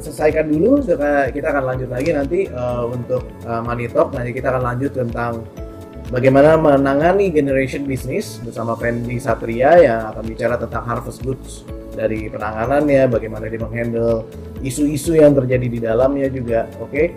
selesaikan 0.01 0.45
dulu. 0.49 0.81
Kita 0.81 1.29
kita 1.33 1.47
akan 1.53 1.63
lanjut 1.73 1.89
lagi 1.89 2.09
nanti 2.13 2.39
eh, 2.49 2.83
untuk 2.85 3.25
eh, 3.45 3.61
Money 3.61 3.89
Talk. 3.89 4.13
Nanti 4.13 4.31
kita 4.33 4.53
akan 4.53 4.63
lanjut 4.73 4.91
tentang 4.93 5.41
bagaimana 6.13 6.53
menangani 6.57 7.33
generation 7.33 7.85
business 7.89 8.37
bersama 8.41 8.77
Fendi 8.77 9.17
Satria 9.17 9.81
yang 9.81 9.99
akan 10.13 10.23
bicara 10.25 10.55
tentang 10.61 10.85
harvest 10.85 11.25
goods 11.25 11.65
dari 11.95 12.27
penanganannya, 12.27 13.07
bagaimana 13.07 13.47
dia 13.47 13.61
menghandle 13.61 14.27
isu-isu 14.59 15.15
yang 15.15 15.31
terjadi 15.31 15.67
di 15.71 15.79
dalamnya 15.79 16.27
juga. 16.27 16.67
Oke, 16.83 17.15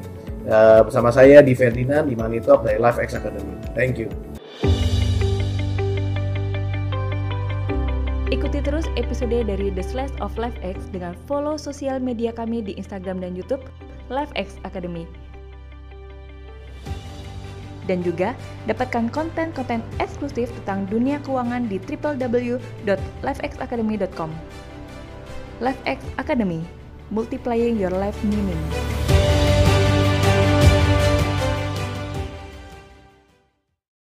Eh, 0.49 0.81
bersama 0.81 1.13
saya 1.13 1.45
di 1.45 1.53
Ferdinand 1.53 2.09
di 2.09 2.17
Money 2.17 2.41
Talk 2.41 2.65
dari 2.65 2.81
Life 2.81 2.97
X 2.97 3.21
Academy. 3.21 3.53
Thank 3.77 4.01
you. 4.01 4.09
Ikuti 8.39 8.63
terus 8.63 8.87
episode 8.95 9.51
dari 9.51 9.67
The 9.75 9.83
Slash 9.83 10.15
of 10.23 10.39
LifeX 10.39 10.95
dengan 10.95 11.19
follow 11.27 11.59
sosial 11.59 11.99
media 11.99 12.31
kami 12.31 12.63
di 12.63 12.71
Instagram 12.79 13.19
dan 13.19 13.35
YouTube 13.35 13.67
LifeX 14.15 14.63
Academy. 14.63 15.11
Dan 17.91 18.07
juga 18.07 18.39
dapatkan 18.71 19.11
konten-konten 19.11 19.83
eksklusif 19.99 20.55
tentang 20.63 20.87
dunia 20.87 21.19
keuangan 21.27 21.67
di 21.67 21.83
www.lifexacademy.com. 21.83 24.31
LifeX 25.59 25.99
Academy, 26.23 26.63
multiplying 27.11 27.75
your 27.75 27.91
life 27.91 28.23
meaning. 28.23 28.63